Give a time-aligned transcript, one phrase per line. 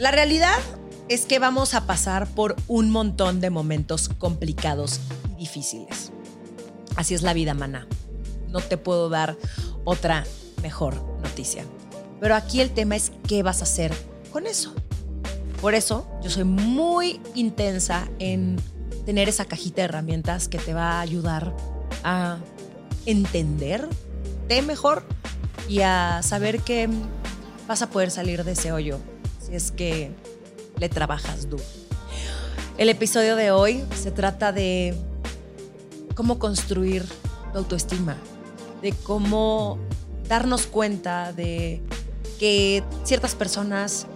[0.00, 0.56] La realidad
[1.10, 4.98] es que vamos a pasar por un montón de momentos complicados
[5.36, 6.10] y difíciles.
[6.96, 7.86] Así es la vida, maná.
[8.48, 9.36] No te puedo dar
[9.84, 10.24] otra
[10.62, 11.66] mejor noticia.
[12.18, 13.92] Pero aquí el tema es qué vas a hacer
[14.32, 14.74] con eso.
[15.60, 18.56] Por eso yo soy muy intensa en
[19.04, 21.54] tener esa cajita de herramientas que te va a ayudar
[22.04, 22.38] a
[23.04, 25.04] entenderte mejor
[25.68, 26.88] y a saber que
[27.68, 28.98] vas a poder salir de ese hoyo
[29.50, 30.10] es que
[30.78, 31.64] le trabajas duro.
[32.78, 34.96] El episodio de hoy se trata de
[36.14, 37.04] cómo construir
[37.52, 38.16] tu autoestima,
[38.80, 39.78] de cómo
[40.28, 41.82] darnos cuenta de
[42.38, 44.06] que ciertas personas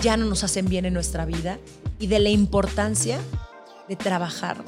[0.00, 1.58] ya no nos hacen bien en nuestra vida
[1.98, 3.18] y de la importancia
[3.88, 4.62] de trabajar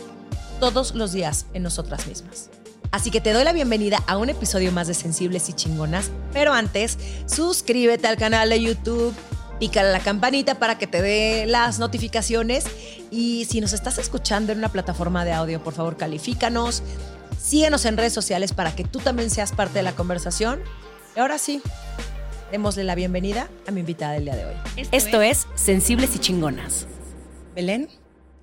[0.58, 2.50] todos los días en nosotras mismas.
[2.90, 6.52] Así que te doy la bienvenida a un episodio más de Sensibles y Chingonas, pero
[6.52, 6.96] antes,
[7.26, 9.12] suscríbete al canal de YouTube,
[9.58, 12.64] pícale la campanita para que te dé las notificaciones
[13.10, 16.82] y si nos estás escuchando en una plataforma de audio, por favor califícanos,
[17.40, 20.60] síguenos en redes sociales para que tú también seas parte de la conversación.
[21.16, 21.62] Y ahora sí,
[22.50, 24.54] démosle la bienvenida a mi invitada del día de hoy.
[24.90, 26.86] Esto, es Sensibles y Chingonas.
[27.54, 27.88] Belén,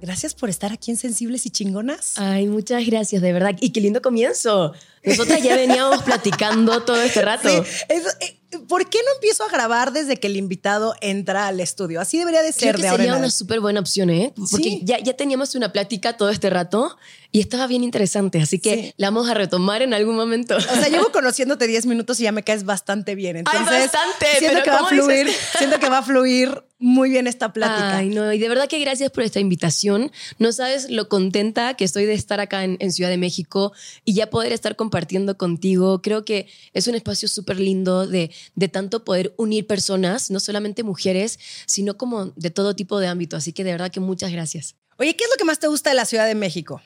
[0.02, 2.18] gracias por estar aquí en Sensibles y Chingonas.
[2.18, 3.56] Ay, muchas gracias, de verdad.
[3.60, 4.74] Y qué lindo comienzo.
[5.04, 7.50] Nosotras ya veníamos platicando todo este rato.
[7.50, 11.60] Sí, eso, eh, ¿Por qué no empiezo a grabar desde que el invitado entra al
[11.60, 12.02] estudio?
[12.02, 14.34] Así debería de ser Creo que de ahora en sería una súper buena opción, ¿eh?
[14.36, 14.82] Porque Sí.
[14.84, 16.98] ya, ya teníamos una plática todo este rato
[17.32, 18.94] y estaba bien interesante, así que Sí.
[18.98, 20.58] la vamos a retomar en algún momento.
[20.58, 23.38] O sea, llevo conociéndote 10 minutos y ya me caes bastante bien.
[23.38, 25.42] Entonces, bastante, Siento pero que va a ¿cómo fluir, dices?
[25.58, 27.98] siento que va a fluir muy bien esta plática.
[27.98, 30.12] Ay, no, y de verdad que gracias por esta invitación.
[30.40, 33.72] No sabes lo contenta que estoy de estar acá en, en Ciudad de México
[34.04, 36.02] y ya poder estar compartiendo contigo.
[36.02, 40.84] Creo que es un espacio súper lindo de, de tanto poder unir personas, no solamente
[40.84, 43.38] mujeres, sino como de todo tipo de ámbito.
[43.38, 44.76] Así que de verdad que muchas gracias.
[44.98, 46.82] Oye, ¿qué es lo que más te gusta de la Ciudad de México?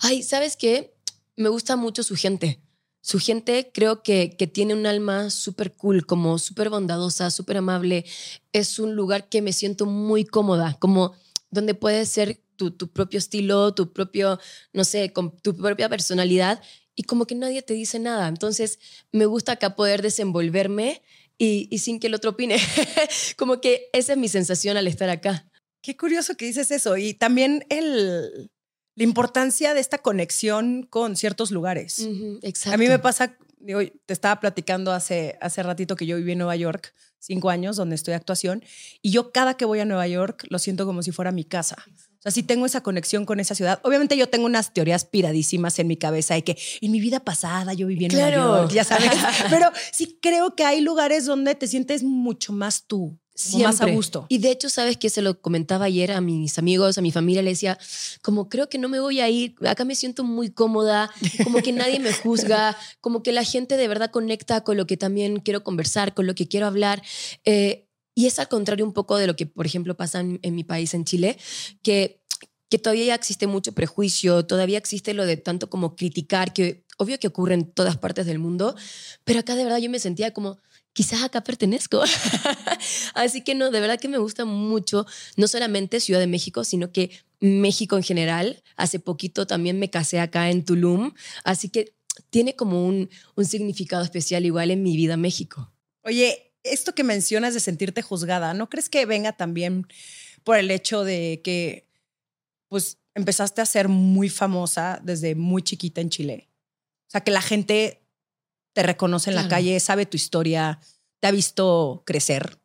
[0.00, 0.94] Ay, ¿sabes qué?
[1.36, 2.60] Me gusta mucho su gente.
[3.00, 8.04] Su gente creo que, que tiene un alma súper cool, como súper bondadosa, súper amable.
[8.52, 11.14] Es un lugar que me siento muy cómoda, como
[11.50, 14.38] donde puedes ser tu, tu propio estilo, tu propio,
[14.72, 16.60] no sé, con tu propia personalidad
[16.94, 18.26] y como que nadie te dice nada.
[18.26, 18.80] Entonces,
[19.12, 21.00] me gusta acá poder desenvolverme
[21.38, 22.58] y, y sin que el otro opine.
[23.38, 25.48] como que esa es mi sensación al estar acá.
[25.80, 26.96] Qué curioso que dices eso.
[26.96, 28.50] Y también el,
[28.98, 32.08] la importancia de esta conexión con ciertos lugares.
[32.42, 32.74] Exacto.
[32.74, 36.38] A mí me pasa, digo, te estaba platicando hace, hace ratito que yo viví en
[36.38, 38.64] Nueva York, cinco años, donde estoy actuación,
[39.00, 41.76] y yo cada que voy a Nueva York lo siento como si fuera mi casa.
[42.18, 43.80] O sea, sí tengo esa conexión con esa ciudad.
[43.84, 47.74] Obviamente yo tengo unas teorías piradísimas en mi cabeza de que en mi vida pasada
[47.74, 48.42] yo viví en Claro.
[48.42, 49.10] Nueva York, ya sabes.
[49.50, 53.16] Pero sí creo que hay lugares donde te sientes mucho más tú,
[53.60, 54.26] más a gusto.
[54.28, 57.40] Y de hecho, ¿sabes que Se lo comentaba ayer a mis amigos, a mi familia,
[57.40, 57.78] le decía,
[58.20, 61.10] como creo que no me voy a ir, acá me siento muy cómoda,
[61.44, 64.96] como que nadie me juzga, como que la gente de verdad conecta con lo que
[64.96, 67.00] también quiero conversar, con lo que quiero hablar.
[67.44, 67.87] Eh,
[68.18, 70.92] y es al contrario un poco de lo que, por ejemplo, pasa en, mi país,
[70.92, 71.38] en Chile,
[71.84, 72.20] que,
[72.68, 77.28] que todavía existe mucho prejuicio, todavía existe lo de tanto como criticar, que obvio que
[77.28, 78.74] ocurre en todas partes del mundo,
[79.22, 80.58] pero acá de verdad yo me sentía como,
[80.92, 82.02] quizás acá pertenezco.
[83.14, 86.90] Así que no, de verdad que me gusta mucho, no solamente Ciudad de México, sino
[86.90, 88.64] que México en general.
[88.74, 91.12] Hace poquito también me casé acá en Tulum,
[91.44, 91.94] así que
[92.30, 95.72] tiene como un, un significado especial igual en mi vida México.
[96.02, 99.86] Oye, esto que mencionas de sentirte juzgada, ¿no crees que venga también
[100.44, 101.88] por el hecho de que
[102.68, 106.48] pues empezaste a ser muy famosa desde muy chiquita en Chile?
[107.08, 108.02] O sea, que la gente
[108.74, 110.78] te reconoce en la calle, sabe tu historia,
[111.20, 112.58] te ha visto crecer.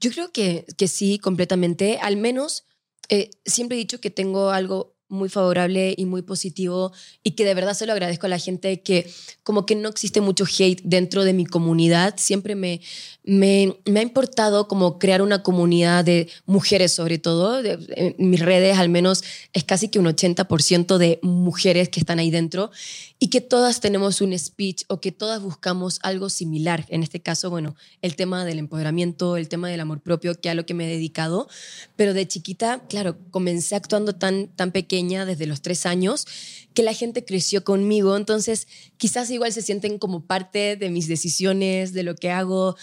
[0.00, 1.98] Yo creo que, que sí, completamente.
[2.00, 2.64] Al menos
[3.08, 6.92] eh, siempre he dicho que tengo algo muy favorable y muy positivo
[7.22, 9.12] y que de verdad se lo agradezco a la gente que
[9.42, 12.14] como que no existe mucho hate dentro de mi comunidad.
[12.16, 12.80] Siempre me,
[13.24, 17.62] me, ha importado como crear una comunidad de mujeres sobre todo.
[17.62, 17.78] De-
[18.18, 22.30] en mis redes al menos es casi que un 80% de mujeres que están ahí
[22.30, 22.70] dentro
[23.18, 26.86] y que todas tenemos un speech o que todas buscamos algo similar.
[26.88, 30.54] En este caso, bueno, el tema del empoderamiento, el tema del amor propio, que a
[30.54, 31.48] lo que me he dedicado.
[31.94, 36.26] Pero de chiquita, claro, comencé actuando tan, tan pequeña desde los tres años
[36.74, 38.16] que la gente creció conmigo.
[38.16, 38.66] Entonces,
[38.96, 42.76] quizás igual se sienten como parte de mis decisiones, de lo que hago,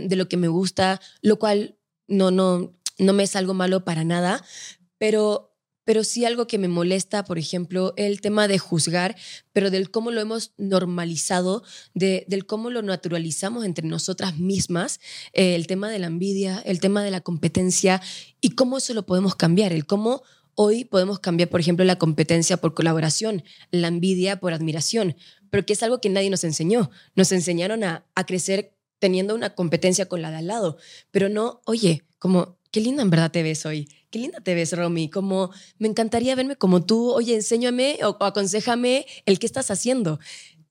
[0.00, 1.78] de lo que me gusta, lo cual
[2.08, 4.44] no, no, no me es algo malo para nada.
[4.98, 5.56] Pero
[5.86, 9.16] pero sí algo que me molesta, por ejemplo, el tema de juzgar,
[9.52, 11.62] pero del cómo lo hemos normalizado,
[11.94, 14.98] de, del cómo lo naturalizamos entre nosotras mismas,
[15.32, 18.02] eh, el tema de la envidia, el tema de la competencia
[18.40, 20.24] y cómo eso lo podemos cambiar, el cómo
[20.56, 25.14] hoy podemos cambiar, por ejemplo, la competencia por colaboración, la envidia por admiración,
[25.50, 26.90] pero que es algo que nadie nos enseñó.
[27.14, 30.78] Nos enseñaron a, a crecer teniendo una competencia con la de al lado,
[31.10, 34.72] pero no, oye, como qué linda en verdad te ves hoy, qué linda te ves,
[34.72, 39.70] Romy, como me encantaría verme como tú, oye, enséñame o, o aconsejame el que estás
[39.70, 40.18] haciendo.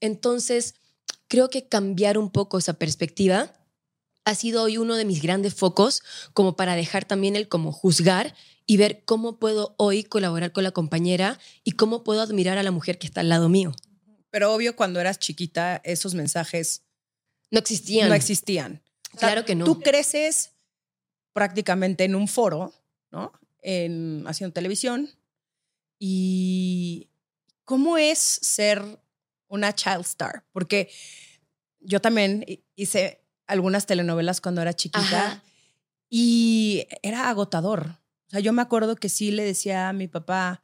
[0.01, 0.75] Entonces,
[1.27, 3.53] creo que cambiar un poco esa perspectiva
[4.25, 6.01] ha sido hoy uno de mis grandes focos
[6.33, 8.35] como para dejar también el como juzgar
[8.65, 12.71] y ver cómo puedo hoy colaborar con la compañera y cómo puedo admirar a la
[12.71, 13.73] mujer que está al lado mío.
[14.31, 16.84] Pero obvio, cuando eras chiquita, esos mensajes
[17.51, 18.09] No existían.
[18.09, 18.81] no existían.
[19.13, 19.65] O sea, Claro que no.
[19.65, 20.51] Tú creces
[21.33, 22.73] prácticamente en un foro,
[23.11, 23.31] ¿no?
[23.61, 25.09] En, haciendo televisión.
[25.99, 27.09] Y
[27.63, 28.83] ¿cómo es ser
[29.47, 30.43] una child star?
[30.51, 30.89] Porque
[31.79, 32.45] yo también
[32.75, 35.43] hice algunas telenovelas cuando era chiquita Ajá.
[36.09, 37.97] y era agotador.
[38.27, 40.63] O sea, yo me acuerdo que sí le decía a mi papá,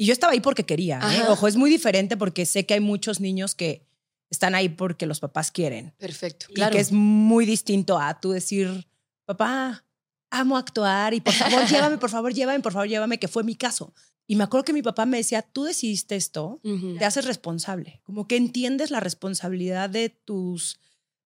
[0.00, 1.00] y yo estaba ahí porque quería.
[1.00, 1.24] ¿eh?
[1.28, 3.84] Ojo, es muy diferente porque sé que hay muchos niños que
[4.30, 5.94] están ahí porque los papás quieren.
[5.98, 6.46] Perfecto.
[6.50, 6.74] Y Claro.
[6.74, 8.86] que es muy distinto a tú decir,
[9.24, 9.84] papá,
[10.30, 13.54] amo actuar y por favor llévame, por favor llévame, por favor llévame, que fue mi
[13.54, 13.94] caso.
[14.26, 16.60] Y me acuerdo que mi papá me decía, tú decidiste esto,
[16.98, 20.78] te haces responsable, como que entiendes la responsabilidad de tus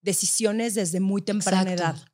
[0.03, 1.99] decisiones desde muy temprana Exacto.
[2.01, 2.09] edad.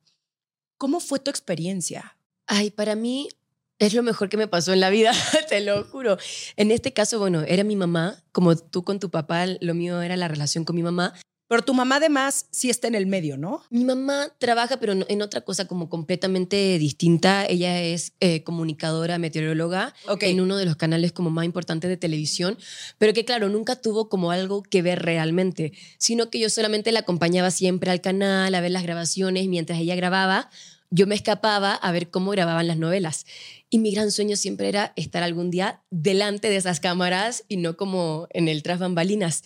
[0.77, 2.17] ¿Cómo fue tu experiencia?
[2.47, 3.29] Ay, para mí
[3.79, 5.11] es lo mejor que me pasó en la vida,
[5.49, 6.17] te lo juro.
[6.57, 10.17] En este caso, bueno, era mi mamá, como tú con tu papá, lo mío era
[10.17, 11.13] la relación con mi mamá.
[11.47, 13.63] Pero tu mamá además sí está en el medio, ¿no?
[13.71, 17.43] Mi mamá trabaja, pero en otra cosa como completamente distinta.
[17.43, 20.21] Ella es eh, comunicadora, meteoróloga Ok.
[20.23, 22.55] en uno de los canales como más importantes de televisión,
[22.99, 26.99] pero que claro, nunca tuvo como algo que ver realmente, sino que yo solamente la
[26.99, 30.51] acompañaba siempre al canal a ver las grabaciones mientras ella grababa.
[30.91, 33.25] Yo me escapaba a ver cómo grababan las novelas.
[33.69, 37.77] Y mi gran sueño siempre era estar algún día delante de esas cámaras y no
[37.77, 39.43] como en el tras bambalinas.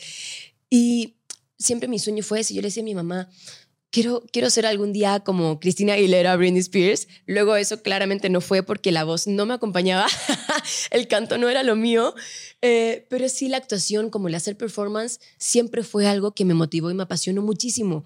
[0.70, 1.16] Y
[1.58, 2.54] siempre mi sueño fue ese.
[2.54, 3.30] Yo le decía a mi mamá,
[3.94, 7.08] quiero, quiero ser algún día como Cristina Aguilera, Britney Spears.
[7.26, 10.08] Luego eso claramente no fue porque la voz no me acompañaba,
[10.92, 12.14] el canto no era lo mío,
[12.62, 16.90] eh, pero sí la actuación, como el hacer performance, siempre fue algo que me motivó
[16.90, 18.04] y me apasionó muchísimo.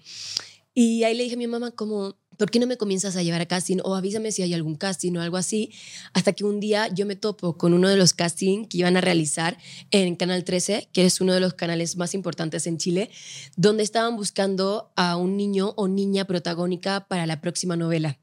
[0.74, 3.42] Y ahí le dije a mi mamá como, ¿por qué no me comienzas a llevar
[3.42, 3.78] a casting?
[3.84, 5.70] O avísame si hay algún casting o algo así.
[6.14, 9.02] Hasta que un día yo me topo con uno de los castings que iban a
[9.02, 9.58] realizar
[9.90, 13.10] en Canal 13, que es uno de los canales más importantes en Chile,
[13.56, 18.18] donde estaban buscando a un niño o niña protagónica para la próxima novela.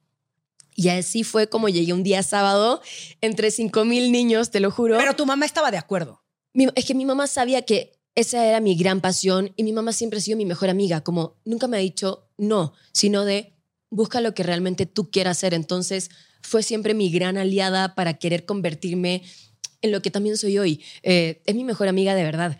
[0.76, 2.82] Y así fue como llegué un día sábado
[3.22, 4.98] entre 5.000 niños, te lo juro.
[4.98, 6.22] Pero tu mamá estaba de acuerdo.
[6.54, 9.92] Mi- es que mi mamá sabía que esa era mi gran pasión y mi mamá
[9.94, 13.55] siempre ha sido mi mejor amiga, como nunca me ha dicho no, sino de
[13.90, 15.54] busca lo que realmente tú quieras hacer.
[15.54, 16.10] Entonces
[16.42, 19.24] fue siempre mi gran aliada para querer convertirme
[19.82, 20.84] en lo que también soy hoy.
[21.04, 22.60] Eh, es mi mejor amiga de verdad.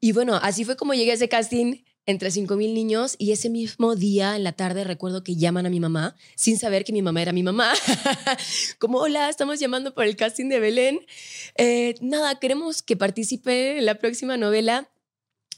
[0.00, 3.94] Y bueno, así fue como llegué a ese casting entre 5.000 niños y ese mismo
[3.94, 7.20] día en la tarde recuerdo que llaman a mi mamá sin saber que mi mamá
[7.20, 7.70] era mi mamá.
[8.78, 11.00] como, hola, estamos llamando por el casting de Belén.
[11.56, 14.88] Eh, nada, queremos que participe en la próxima novela.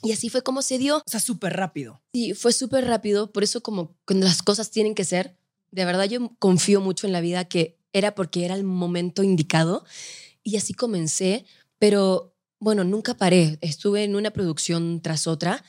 [0.02, 0.98] Y así fue como se dio.
[0.98, 2.02] O sea, súper rápido.
[2.12, 5.36] Sí, fue súper rápido, por eso como cuando las cosas tienen que ser,
[5.70, 9.84] de verdad yo confío mucho en la vida que era porque era el momento indicado
[10.42, 11.44] y así comencé,
[11.78, 15.64] pero bueno, nunca paré, estuve en una producción tras otra,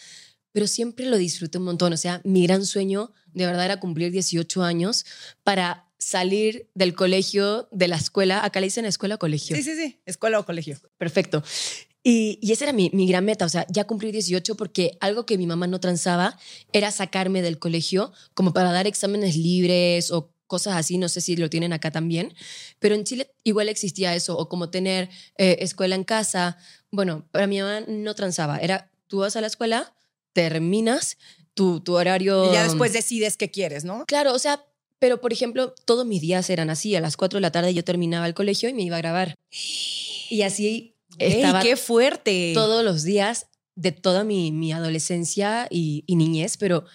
[0.52, 4.12] pero siempre lo disfruté un montón, o sea, mi gran sueño de verdad era cumplir
[4.12, 5.06] 18 años
[5.44, 9.56] para salir del colegio, de la escuela, acá le dicen escuela o colegio.
[9.56, 10.00] Sí, sí, sí.
[10.06, 10.80] Escuela o colegio.
[10.98, 11.44] Perfecto.
[12.04, 15.26] Y, y esa era mi, mi gran meta, o sea, ya cumplí 18 porque algo
[15.26, 16.38] que mi mamá no transaba
[16.74, 21.38] era sacarme del colegio como para dar exámenes libres o cosas así, no sé si
[21.38, 22.34] lo tienen acá también,
[22.80, 26.58] pero en Chile igual existía eso, o como tener eh, escuela en casa.
[26.92, 29.94] Bueno, para mi mamá no transaba, era tú vas a la escuela,
[30.34, 31.18] terminas,
[31.54, 32.50] tu, tu horario...
[32.50, 34.06] Y ya después decides qué quieres, ¿no?
[34.08, 34.66] Claro, o sea,
[35.00, 36.96] pero por ejemplo, todos mis días eran así.
[36.96, 39.36] A las 4 de la tarde yo terminaba el colegio y me iba a grabar.
[40.30, 42.52] Y así ¡Ey, estaba qué fuerte!
[42.54, 46.86] todos los días de toda mi, mi adolescencia y, y niñez, pero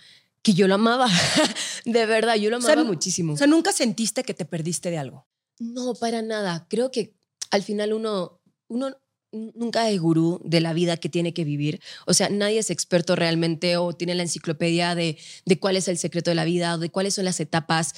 [0.42, 1.08] que yo lo amaba.
[1.84, 3.32] de verdad, yo lo O sea, amaba n- muchísimo.
[3.32, 5.26] O sea, nunca sentiste que te perdiste de algo.
[5.58, 6.66] no, para nada.
[6.68, 7.14] Creo que
[7.50, 8.96] al final uno, uno
[9.32, 11.80] nunca es gurú de la vida que tiene que vivir.
[12.06, 15.98] O sea, nadie es experto realmente o tiene la enciclopedia de, de cuál es el
[15.98, 17.94] secreto de la vida o de cuáles son las etapas.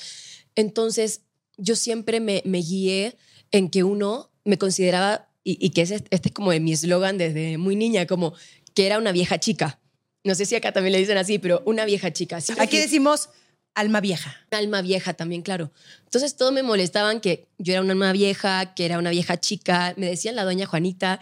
[0.57, 1.23] Entonces,
[1.57, 3.17] yo siempre me, me guié
[3.51, 7.75] en que uno me consideraba, y, que este, este es como mi eslogan desde muy
[7.75, 8.35] niña, como
[8.75, 9.81] que era una vieja chica.
[10.25, 12.39] No sé si acá también le dicen así, pero una vieja chica.
[12.59, 13.31] Aquí decimos
[13.75, 14.37] alma vieja.
[14.51, 15.73] Alma vieja también, claro.
[16.05, 19.95] Entonces todos me molestaban que yo era una alma vieja, que era una vieja chica.
[19.97, 21.21] Me decían la doña Juanita.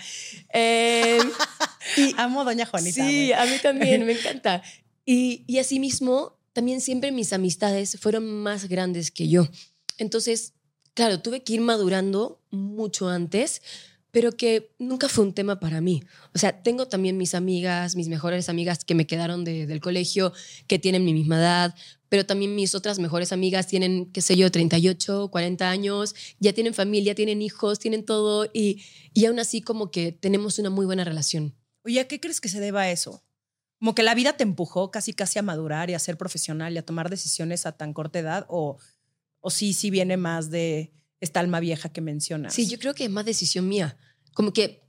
[0.49, 1.31] Em,
[1.97, 3.07] y, Amo doña Juanita.
[3.07, 4.63] Sí, a mí también, me encanta.
[5.05, 9.47] Y, y asimismo, también siempre mis amistades fueron más grandes que yo.
[9.99, 10.55] Entonces,
[10.95, 13.63] claro, tuve que ir madurando mucho antes
[14.17, 16.03] pero que nunca fue un tema para mí.
[16.35, 20.33] O sea, tengo también mis amigas, mis mejores amigas que me quedaron del colegio,
[20.67, 21.75] que tienen mi misma edad,
[22.09, 26.73] pero también mis otras mejores amigas tienen, qué sé yo, 38, 40 años, ya tienen
[26.73, 28.83] familia, tienen hijos, tienen todo y,
[29.13, 31.55] y aún así como que tenemos una muy buena relación.
[31.85, 33.23] Oye, ¿a qué crees que se deba a eso?
[33.81, 36.79] Como que la vida te empujó casi casi a madurar y a ser profesional y
[36.79, 38.79] a tomar decisiones a tan corta edad o,
[39.41, 42.55] o sí, sí viene más de esta alma vieja que mencionas.
[42.55, 43.99] Sí, yo creo que es más decisión mía.
[44.37, 44.83] Como que,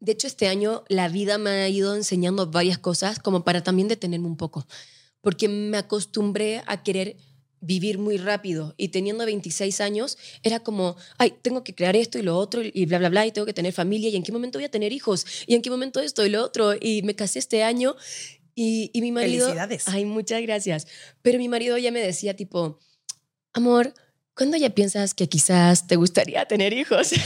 [0.00, 3.86] de hecho, este año la vida me ha ido enseñando varias cosas como para también
[3.86, 4.66] detenerme un poco,
[5.20, 7.18] porque me acostumbré a querer
[7.60, 12.22] vivir muy rápido y teniendo 26 años era como, ay, tengo que crear esto y
[12.22, 14.58] lo otro y bla, bla, bla, y tengo que tener familia y en qué momento
[14.58, 17.40] voy a tener hijos y en qué momento esto y lo otro y me casé
[17.40, 17.94] este año
[18.54, 19.48] y, y mi marido...
[19.48, 19.86] Felicidades.
[19.86, 20.86] Ay, muchas gracias.
[21.20, 22.78] Pero mi marido ya me decía tipo,
[23.52, 23.92] amor,
[24.34, 27.10] ¿cuándo ya piensas que quizás te gustaría tener hijos?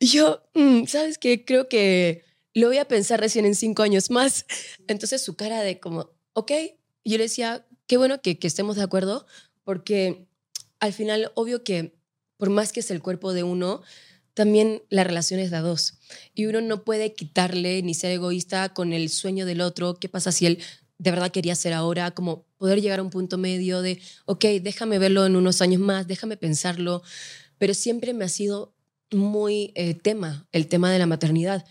[0.00, 1.44] yo, mm, ¿sabes qué?
[1.44, 2.24] Creo que
[2.54, 4.46] lo voy a pensar recién en cinco años más.
[4.88, 6.52] Entonces su cara de como, ok.
[7.04, 9.26] Yo le decía, qué bueno que, estemos de acuerdo,
[9.62, 10.26] porque
[10.80, 11.94] al final, obvio que
[12.36, 13.82] por más que es el cuerpo de uno,
[14.34, 15.98] también la relación es de dos.
[16.34, 19.98] Y uno no puede quitarle ni ser egoísta con el sueño del otro.
[19.98, 20.58] ¿Qué pasa si él
[20.98, 22.10] de verdad quería hacer ahora?
[22.10, 26.06] Como poder llegar a un punto medio de, ok, déjame verlo en unos años más,
[26.06, 27.02] déjame pensarlo,
[27.58, 28.75] pero siempre me ha sido
[29.12, 31.64] muy eh, tema, el tema de la maternidad,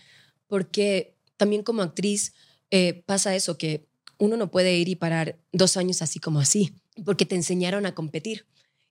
[0.46, 2.32] porque también como actriz
[2.70, 3.86] eh, pasa eso, que
[4.18, 6.74] uno no puede ir y parar dos años así como así,
[7.04, 8.46] porque te enseñaron a competir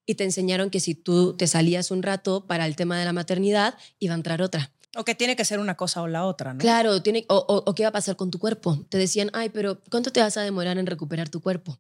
[0.06, 3.14] y te enseñaron que si tú te salías un rato para el tema de la
[3.14, 4.72] maternidad, iba a entrar otra.
[4.96, 6.60] O que tiene que ser una cosa o la otra, ¿no?
[6.60, 8.86] Claro, tiene, o, qué va a pasar con tu cuerpo.
[8.88, 11.80] Te decían, ay, pero ¿cuánto te vas a demorar en recuperar tu cuerpo?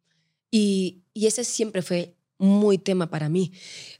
[0.52, 3.54] Y, y ese siempre fue muy tema para mí,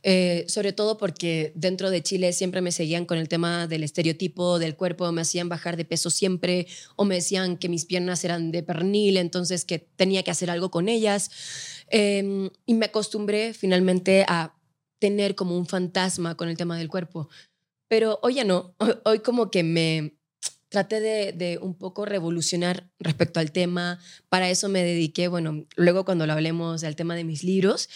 [0.04, 4.60] eh, sobre todo porque dentro de Chile siempre me seguían con el tema del estereotipo
[4.60, 8.52] del cuerpo, me hacían bajar de peso siempre o me decían que mis piernas eran
[8.52, 11.32] de pernil, entonces que tenía que hacer algo con ellas.
[11.90, 14.56] Em, y me acostumbré finalmente a
[15.00, 17.30] tener como un fantasma con el tema del cuerpo.
[17.88, 18.76] Pero hoy ya no,
[19.06, 20.15] hoy como que me
[20.76, 26.28] traté de, un poco revolucionar respecto al tema, para eso me dediqué, bueno, luego cuando
[26.28, 27.88] lo hablemos del tema de mis libros,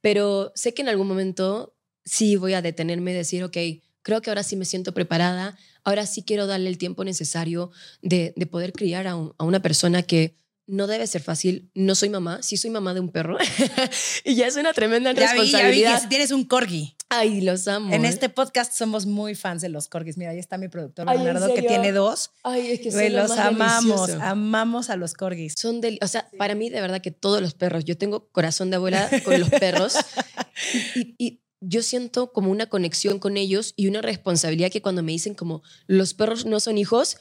[0.00, 3.58] pero sé que en algún momento sí voy a detenerme y decir, ok,
[4.00, 7.70] creo que ahora sí me siento preparada, ahora sí quiero darle el tiempo necesario
[8.00, 10.34] de, poder criar a una persona que
[10.66, 11.70] no debe ser fácil.
[11.74, 13.36] No soy mamá, sí soy mamá de un perro.
[14.24, 16.02] y ya es una tremenda responsabilidad.
[16.02, 16.96] ya tienes un corgi.
[17.08, 17.92] Ay, los amo.
[17.92, 18.08] En ¿eh?
[18.08, 20.16] este podcast somos muy fans de los corgis.
[20.16, 22.30] Mira, ahí está mi productor Leonardo, que tiene dos.
[22.42, 25.54] Ay, es que son los amamos, amamos a los corgis.
[25.58, 27.84] Son del, o sea, para mí de verdad que todos los perros.
[27.84, 29.94] Yo tengo corazón de abuela con los perros
[31.18, 35.34] y, yo siento como una conexión con ellos y una responsabilidad que cuando me dicen
[35.34, 37.18] como los perros no son hijos,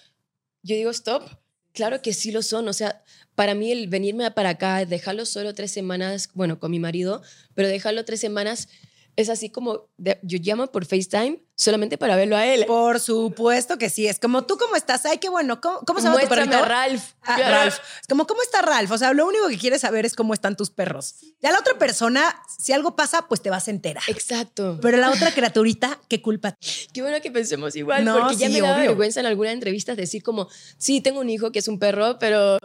[0.64, 1.41] yo digo stop.
[1.74, 2.68] Claro que sí lo son.
[2.68, 3.04] O sea,
[3.36, 7.22] para mí el venirme para acá, dejarlo solo tres semanas, bueno, con mi marido,
[7.54, 8.68] pero dejarlo tres semanas
[9.16, 12.66] es así como yo llamo por FaceTime solamente para verlo a él.
[12.66, 14.08] Por supuesto que sí.
[14.08, 15.06] Es como tú cómo estás.
[15.06, 15.62] Ay, qué bueno.
[15.62, 16.66] ¿Cómo, se llama tu perrito?
[16.66, 17.04] Ralph.
[17.22, 17.76] Ah, Ralph.
[18.02, 18.92] Es como cómo está Ralph.
[18.92, 21.18] O sea, lo único que quieres saber es cómo están tus perros.
[21.40, 24.04] Ya la otra persona, si algo pasa, pues te vas a enterar.
[24.08, 24.80] Exacto.
[24.82, 26.58] Pero la otra criaturita, qué culpa.
[26.94, 30.24] Qué bueno que pensemos igual, no, porque ya me da vergüenza en alguna entrevista decir
[30.24, 32.58] como, sí, tengo un hijo que es un perro, pero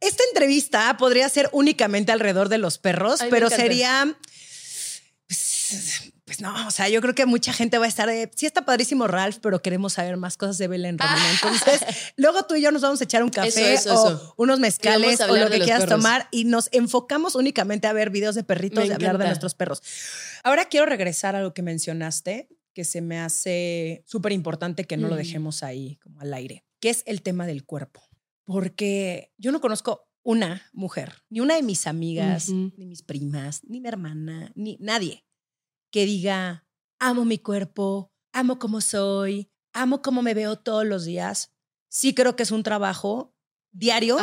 [0.00, 4.16] esta entrevista podría ser únicamente alrededor de los perros, pero sería.
[5.28, 8.46] Pues, pues, no, o sea, yo creo que mucha gente va a estar de, sí
[8.46, 11.28] está padrísimo Ralph, pero queremos saber más cosas de Belén Romina.
[11.32, 15.36] Entonces, luego tú y yo nos vamos a echar un café o unos mezcales o
[15.36, 19.18] lo que quieras tomar y nos enfocamos únicamente a ver videos de perritos y hablar
[19.18, 19.82] de nuestros perros.
[20.44, 25.08] Ahora quiero regresar a lo que mencionaste, que se me hace súper importante que no
[25.08, 28.08] lo dejemos ahí como al aire, que es el tema del cuerpo
[28.44, 33.80] porque yo no conozco una mujer, ni una de mis amigas, ni mis primas, ni
[33.80, 35.24] mi hermana, ni nadie
[35.90, 36.66] que diga,
[36.98, 41.52] amo mi cuerpo, amo cómo soy, amo cómo me veo todos los días.
[41.88, 43.34] Sí creo que es un trabajo
[43.72, 44.18] diario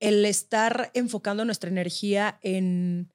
[0.00, 3.12] el estar enfocando nuestra energía en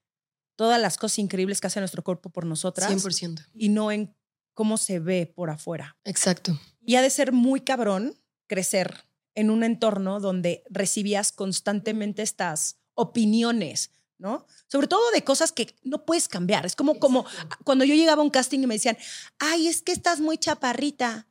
[0.56, 2.90] todas las cosas increíbles que hace nuestro cuerpo por nosotras.
[2.90, 3.46] 100%.
[3.54, 4.16] Y no en
[4.54, 5.98] cómo se ve por afuera.
[6.04, 6.60] Exacto.
[6.82, 8.16] Y ha de ser muy cabrón
[8.48, 14.46] crecer en un entorno donde recibías constantemente estas opiniones, ¿no?
[14.68, 16.66] Sobre todo de cosas que no puedes cambiar.
[16.66, 17.26] Es como, como
[17.64, 18.98] cuando yo llegaba a un casting y me decían,
[19.40, 21.28] ay, es que estás muy chaparrita.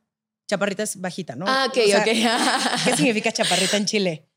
[0.47, 1.45] Chaparrita es bajita, ¿no?
[1.47, 2.05] Ah, ok, O sea, ok.
[2.85, 4.29] ¿Qué significa chaparrita en Chile?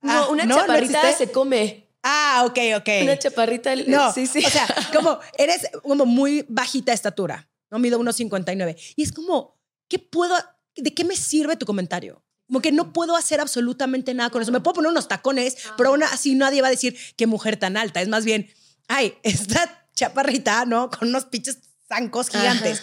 [0.00, 0.54] No, Ah, una ¿no?
[0.54, 1.88] ¿No chaparrita se come.
[2.02, 2.88] Ah, ok, ok.
[3.02, 3.76] Una chaparrita.
[3.76, 4.42] No, sí, sí.
[4.44, 7.78] o sea, como eres como muy bajita de estatura, ¿no?
[7.78, 8.94] Mido 1,59.
[8.96, 10.34] Y es como, ¿qué puedo,
[10.76, 12.24] de qué me sirve tu comentario?
[12.50, 14.50] Como que no puedo hacer absolutamente nada con eso.
[14.50, 17.76] Me puedo poner unos tacones, pero aún así nadie va a decir qué mujer tan
[17.76, 18.02] alta.
[18.02, 18.50] Es más bien,
[18.88, 20.90] ay, esta chaparrita, ¿no?
[20.90, 22.82] Con unos pinches zancos gigantes.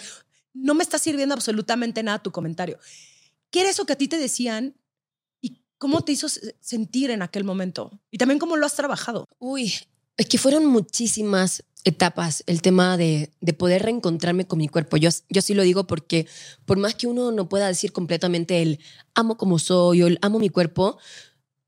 [0.54, 2.78] No me está sirviendo absolutamente nada tu comentario.
[3.50, 4.74] ¿Qué era eso que a ti te decían
[5.42, 8.00] y cómo te hizo se- sentir en aquel momento?
[8.10, 9.26] Y también cómo lo has trabajado.
[9.38, 9.74] Uy,
[10.18, 14.96] es que fueron muchísimas etapas el tema de, de poder reencontrarme con mi cuerpo.
[14.96, 16.26] Yo, yo sí lo digo porque
[16.66, 18.80] por más que uno no pueda decir completamente el
[19.14, 20.98] amo como soy o el amo mi cuerpo,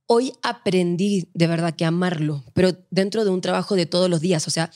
[0.07, 4.47] hoy aprendí de verdad que amarlo, pero dentro de un trabajo de todos los días.
[4.49, 4.71] O sea,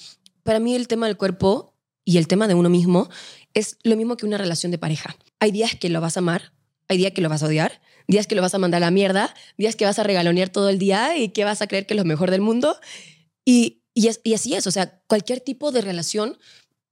[0.44, 3.08] para mí el tema del cuerpo y el tema de uno mismo
[3.54, 5.16] es lo mismo que una relación de pareja.
[5.40, 6.52] Hay días que lo vas a amar,
[6.86, 8.90] hay días que lo vas a odiar, días que lo vas a mandar a la
[8.92, 11.94] mierda, días que vas a regalonear todo el día y que vas a creer que
[11.94, 12.76] es lo mejor del mundo.
[13.44, 16.38] Y, y, así es, o sea, cualquier tipo de relación,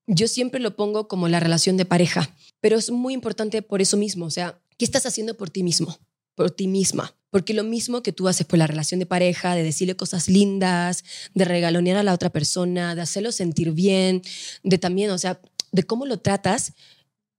[0.06, 3.96] yo siempre lo pongo como la relación de pareja, pero es muy importante por eso
[3.96, 5.98] mismo, o sea, ¿qué estás haciendo por ti mismo?
[6.34, 7.16] Por ti misma.
[7.30, 11.02] Porque lo mismo que tú haces por la relación de pareja, de decirle cosas lindas,
[11.34, 14.22] de regalonear a la otra persona, de hacerlo sentir bien,
[14.62, 15.40] de también, o sea,
[15.72, 16.74] de cómo lo tratas,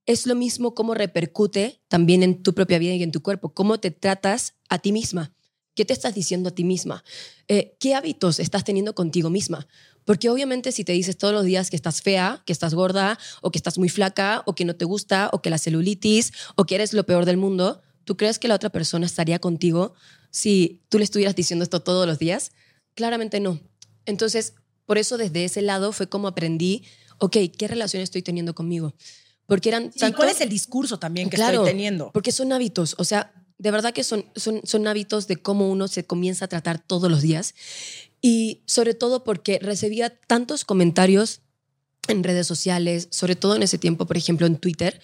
[0.05, 3.79] es lo mismo cómo repercute también en tu propia vida y en tu cuerpo, cómo
[3.79, 5.34] te tratas a ti misma.
[5.75, 7.03] ¿Qué te estás diciendo a ti misma?
[7.48, 9.68] Eh, ¿Qué hábitos estás teniendo contigo misma?
[10.06, 13.50] Porque obviamente si te dices todos los días que estás fea, que estás gorda, o
[13.51, 16.75] que estás muy flaca, o que no te gusta, o que la celulitis, o que
[16.75, 19.94] eres lo peor del mundo, ¿tú crees que la otra persona estaría contigo
[20.30, 22.51] si tú le estuvieras diciendo esto todos los días?
[22.94, 23.60] Claramente no.
[24.06, 24.53] Entonces,
[24.86, 26.84] por eso desde ese lado fue como aprendí,
[27.18, 28.94] ok, ¿qué relación estoy teniendo conmigo?
[29.48, 32.12] Porque eran ¿Y tanto- cuál es el discurso también que Claro, estoy teniendo?
[32.13, 35.88] porque son hábitos, o sea, de verdad que son, son, son hábitos de cómo uno
[35.88, 37.56] se comienza a tratar todos los días.
[38.21, 41.39] Y sobre todo porque recibía tantos comentarios
[42.10, 44.99] en redes sociales, sobre todo en ese tiempo, por ejemplo, en Twitter,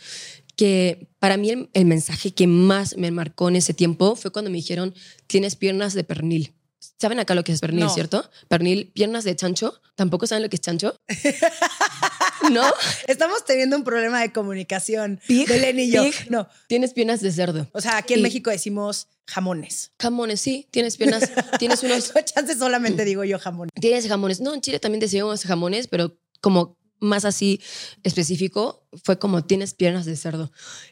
[0.57, 4.51] que para mí el, el mensaje que más me marcó en ese tiempo fue cuando
[4.51, 4.93] me dijeron,
[5.27, 6.53] tienes piernas de pernil.
[6.99, 7.89] ¿Saben acá lo que es pernil, No.
[7.93, 8.29] cierto?
[8.47, 9.81] Pernil, piernas de chancho.
[9.95, 10.95] ¿Tampoco saben lo que es chancho?
[12.51, 12.63] ¿No?
[13.07, 15.19] Estamos teniendo un problema de comunicación.
[15.27, 16.03] Pig, Belén y yo.
[16.03, 16.13] pig.
[16.29, 17.67] No, Tienes piernas de cerdo.
[17.73, 19.91] o sea, aquí en Y- México decimos jamones.
[19.99, 23.69] Jamones, sí, tienes piernas, tienes unos, Chance solamente digo yo jamón.
[23.79, 24.39] tienes jamones.
[24.39, 27.61] No, en Chile también decíamos jamones, pero como más así
[28.03, 30.51] específico, fue como tienes piernas de cerdo.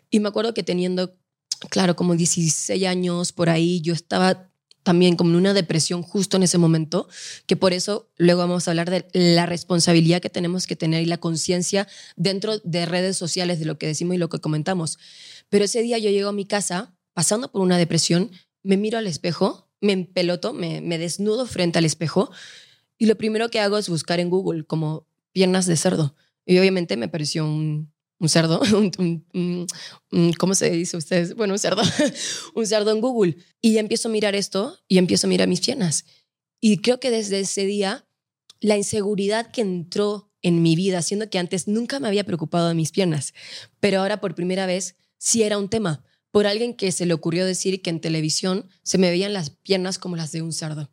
[0.10, 1.16] Y me acuerdo que teniendo,
[1.70, 4.47] claro, como 16 años por ahí, yo estaba
[4.88, 7.10] también como una depresión justo en ese momento,
[7.46, 11.06] que por eso luego vamos a hablar de la responsabilidad que tenemos que tener y
[11.06, 14.98] la conciencia dentro de redes sociales de lo que decimos y lo que comentamos.
[15.50, 18.32] Pero ese día yo llego a mi casa pasando por una depresión,
[18.64, 22.32] me miro al espejo, me empeloto, me, me desnudo frente al espejo
[22.98, 26.16] y lo primero que hago es buscar en Google como piernas de cerdo.
[26.46, 28.60] Y obviamente me pareció un, un cerdo,
[29.34, 29.68] un,
[30.38, 31.36] ¿cómo se dice ustedes?
[31.36, 31.82] Bueno, un cerdo,
[32.56, 33.38] un cerdo en Google.
[33.62, 36.06] Y empiezo a mirar esto y empiezo a mirar mis piernas.
[36.60, 38.08] Y creo que desde ese día,
[38.60, 42.76] la inseguridad que entró en mi vida, siendo que antes nunca me había preocupado de
[42.76, 43.34] mis piernas,
[43.80, 47.46] pero ahora por primera vez sí era un tema, por alguien que se le ocurrió
[47.46, 50.90] decir que en televisión se me veían las piernas como las de un cerdo.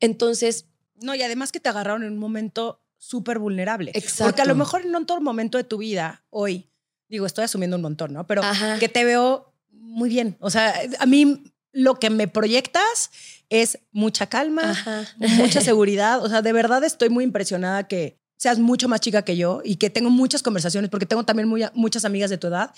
[0.00, 0.66] Entonces,
[1.02, 3.90] No, y además que te agarraron en un momento súper vulnerable.
[3.94, 4.24] Exacto.
[4.26, 6.68] Porque a lo mejor en todo momento de tu vida, hoy,
[7.08, 8.26] digo, estoy asumiendo un montón, ¿no?
[8.26, 8.78] Pero Ajá.
[8.78, 10.36] que te veo muy bien.
[10.38, 13.10] O sea, a mí lo que me proyectas
[13.48, 15.06] es mucha calma, Ajá.
[15.16, 16.22] mucha seguridad.
[16.22, 19.76] O sea, de verdad estoy muy impresionada que seas mucho más chica que yo y
[19.76, 22.70] que tengo muchas conversaciones, porque tengo también muy- muchas amigas de tu edad.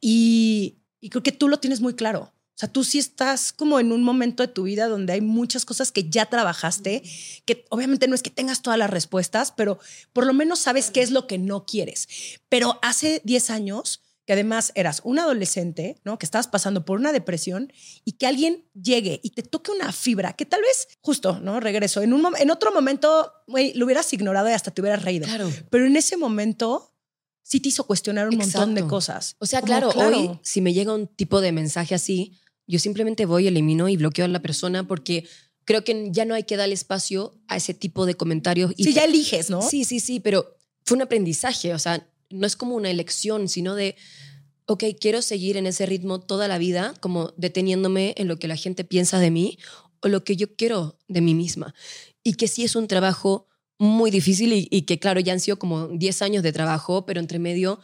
[0.00, 2.32] Y, y creo que tú lo tienes muy claro.
[2.56, 5.66] O sea, tú sí estás como en un momento de tu vida donde hay muchas
[5.66, 7.02] cosas que ya trabajaste,
[7.44, 9.78] que obviamente no es que tengas todas las respuestas, pero
[10.14, 12.08] por lo menos sabes qué es lo que no quieres.
[12.48, 16.18] Pero hace 10 años, que además eras un adolescente, ¿no?
[16.18, 17.70] Que estabas pasando por una depresión
[18.06, 21.60] y que alguien llegue y te toque una fibra que tal vez, justo, ¿no?
[21.60, 25.26] Regreso, en, un, en otro momento, güey, lo hubieras ignorado y hasta te hubieras reído.
[25.26, 25.52] Claro.
[25.68, 26.94] Pero en ese momento
[27.42, 29.36] sí te hizo cuestionar un montón de cosas.
[29.40, 33.26] O sea, Como, claro, hoy si me llega un tipo de mensaje así, yo simplemente
[33.26, 35.26] voy, elimino y bloqueo a la persona porque
[35.64, 38.72] creo que ya no hay que darle espacio a ese tipo de comentarios.
[38.76, 39.62] Y Sí, ya eliges, ¿no?
[39.62, 41.74] Sí, sí, sí, pero fue un aprendizaje.
[41.74, 43.96] O sea, no es como una elección, sino de,
[44.66, 48.56] ok, quiero seguir en ese ritmo toda la vida, como deteniéndome en lo que la
[48.56, 49.58] gente piensa de mí
[50.00, 51.74] o lo que yo quiero de mí misma.
[52.22, 53.48] Y que sí es un trabajo
[53.78, 57.20] muy difícil y, y que claro, ya han sido como 10 años de trabajo, pero
[57.20, 57.80] entre medio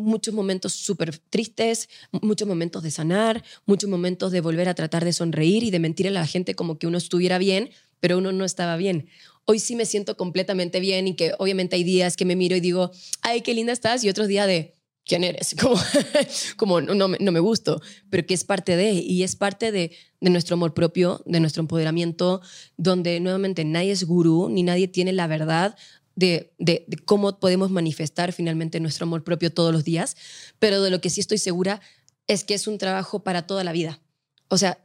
[0.00, 1.88] muchos momentos súper tristes,
[2.22, 6.08] muchos momentos de sanar, muchos momentos de volver a tratar de sonreír y de mentir
[6.08, 9.08] a la gente como que uno estuviera bien, pero uno no estaba bien.
[9.44, 12.60] Hoy sí me siento completamente bien y que obviamente hay días que me miro y
[12.60, 12.90] digo,
[13.22, 15.56] ay, qué linda estás, y otros días de, ¿quién eres?
[15.60, 15.76] Como,
[16.56, 20.30] como no, no, me gusto, pero que es parte de, y es parte de, de
[20.30, 22.40] nuestro amor propio, de nuestro empoderamiento,
[22.76, 25.76] donde nuevamente nadie es gurú, ni nadie tiene la verdad
[26.16, 30.16] de, de, de, cómo podemos manifestar finalmente nuestro amor propio todos los días,
[30.58, 31.80] pero de lo que sí estoy segura
[32.26, 34.00] es que es un trabajo para toda la vida.
[34.48, 34.78] O sea,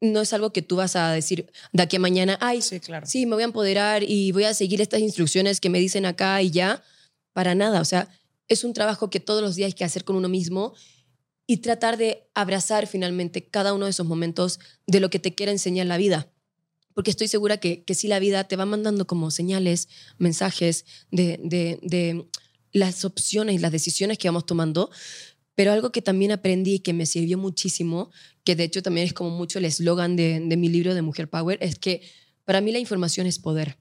[0.00, 3.06] no es algo que tú vas a decir de aquí a mañana, ay, sí, claro.
[3.06, 6.40] sí, me voy a empoderar y voy a seguir estas instrucciones que me dicen acá
[6.42, 6.82] y ya,
[7.32, 7.80] para nada.
[7.80, 8.08] O sea,
[8.48, 10.74] es un trabajo que todos los días hay que hacer con uno mismo
[11.46, 15.52] y tratar de abrazar finalmente cada uno de esos momentos de lo que te quiera
[15.52, 16.28] enseñar la vida.
[16.94, 21.38] Porque estoy segura que, que sí la vida te va mandando como señales, mensajes de,
[21.42, 22.26] de, de
[22.72, 24.90] las opciones y las decisiones que vamos tomando,
[25.54, 28.10] pero algo que también aprendí y que me sirvió muchísimo,
[28.44, 31.28] que de hecho también es como mucho el eslogan de, de, mi libro de Mujer
[31.28, 32.02] Power, es que
[32.44, 33.78] para mí la información es poder.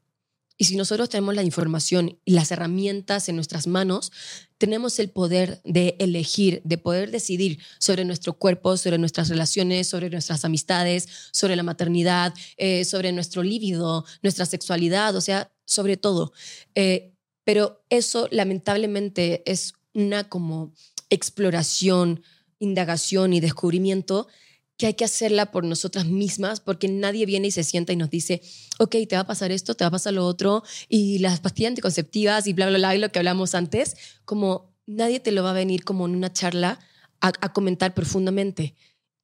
[0.58, 4.12] Y si nosotros tenemos la información y las herramientas en nuestras manos,
[4.58, 10.10] tenemos el poder de elegir, de poder decidir sobre nuestro cuerpo, sobre nuestras relaciones, sobre
[10.10, 16.34] nuestras amistades, sobre la maternidad, eh, sobre nuestro líbido, nuestra sexualidad, o sea, sobre todo.
[16.76, 17.14] Eh,
[17.44, 20.74] pero eso lamentablemente es una como
[21.10, 22.24] exploración,
[22.60, 24.28] indagación y descubrimiento
[24.78, 28.10] que hay que hacerla por nosotras mismas porque nadie viene y se sienta y nos
[28.10, 28.42] dice,
[28.80, 31.70] ok, te va a pasar esto, te va a pasar lo otro, y las pastillas
[31.70, 35.52] anticonceptivas y bla, bla, bla, y lo que hablamos antes, como nadie te lo va
[35.52, 36.80] a venir como en una charla
[37.22, 38.76] a, a comentar profundamente.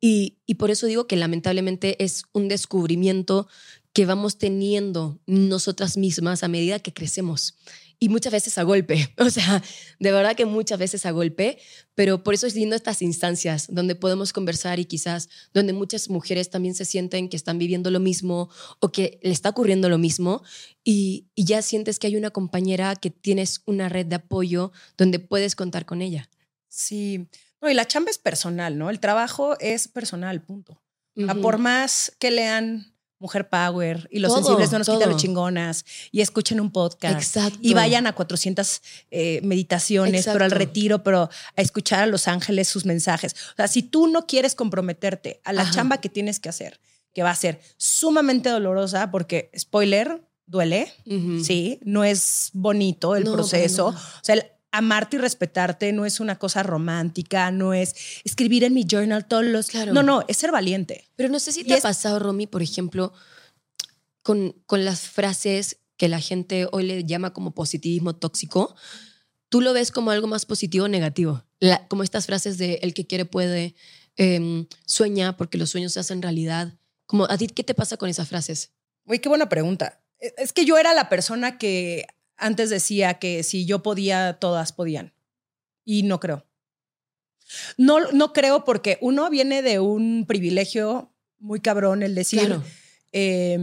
[0.02, 3.48] Y, y por eso digo que lamentablemente es un descubrimiento
[3.92, 7.56] que vamos teniendo nosotras mismas a medida que crecemos
[8.00, 9.62] y muchas veces a golpe, o sea,
[10.00, 11.60] de verdad que muchas veces a golpe,
[11.96, 16.50] pero por eso es lindo estas instancias donde podemos conversar y quizás donde muchas mujeres
[16.50, 20.44] también se sienten que están viviendo lo mismo o que le está ocurriendo lo mismo
[20.84, 25.20] y, y ya sientes que hay una compañera que tienes una red de apoyo donde
[25.20, 26.30] puedes contar con ella.
[26.70, 27.28] Sí,
[27.62, 28.90] no, y la chamba es personal, ¿no?
[28.90, 30.82] El trabajo es personal, punto.
[31.16, 31.42] Uh -huh.
[31.42, 35.86] Por más que lean Mujer Power y los todo, sensibles no nos quitan los chingonas
[36.12, 37.60] y escuchen un podcast Exacto.
[37.62, 40.36] y vayan a 400 eh, meditaciones, Exacto.
[40.36, 43.36] pero al retiro, pero a escuchar a los ángeles sus mensajes.
[43.54, 45.72] O sea, si tú no quieres comprometerte a la Ajá.
[45.72, 46.80] chamba que tienes que hacer,
[47.14, 51.44] que va a ser sumamente dolorosa porque, spoiler, duele, uh -huh.
[51.44, 53.88] sí, no es bonito el no, proceso.
[53.88, 58.74] O sea, el, amarte y respetarte no es una cosa romántica, no es escribir en
[58.74, 59.68] mi journal todos los...
[59.68, 59.94] Claro.
[59.94, 61.08] No, no, es ser valiente.
[61.16, 63.14] Pero no sé si te ha pasado, Romy, por ejemplo,
[64.22, 68.76] con, con las frases que la gente hoy le llama como positivismo tóxico,
[69.50, 71.44] tú lo ves como algo más positivo o negativo.
[71.60, 73.76] La, como estas frases de el que quiere puede,
[74.16, 76.78] eh, sueña porque los sueños se hacen realidad.
[77.06, 78.72] Como, ¿A ti qué te pasa con esas frases?
[79.06, 80.02] Uy, qué buena pregunta.
[80.20, 82.06] Es que yo era la persona que
[82.40, 85.14] antes decía que si yo podía, todas podían.
[85.86, 86.46] Y no creo.
[87.78, 92.64] No, no creo porque uno viene de un privilegio muy cabrón el decir claro.
[93.12, 93.58] eh,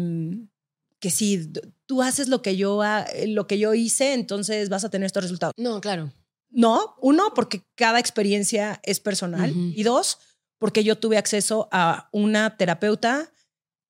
[0.99, 1.53] que si
[1.87, 2.83] tú haces lo que yo
[3.27, 5.55] lo que yo hice, entonces vas a tener estos resultados.
[5.57, 6.12] No, claro.
[6.51, 9.73] No, uno porque cada experiencia es personal uh -huh.
[9.77, 10.19] y dos
[10.59, 13.31] porque yo tuve acceso a una terapeuta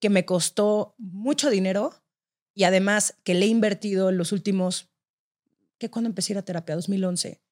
[0.01, 1.95] que me costó mucho dinero
[2.57, 4.89] y además que le he invertido en los últimos,
[5.79, 7.43] que cuando empecé a ir a terapia, 2011.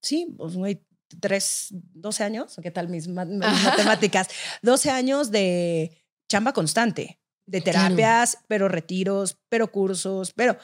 [0.00, 0.86] Sí, pues güey,
[1.20, 4.28] tres, 12 años, ¿qué tal mis, mis matemáticas?
[4.62, 8.46] 12 años de chamba constante, de terapias, claro.
[8.48, 10.56] pero retiros, pero cursos, pero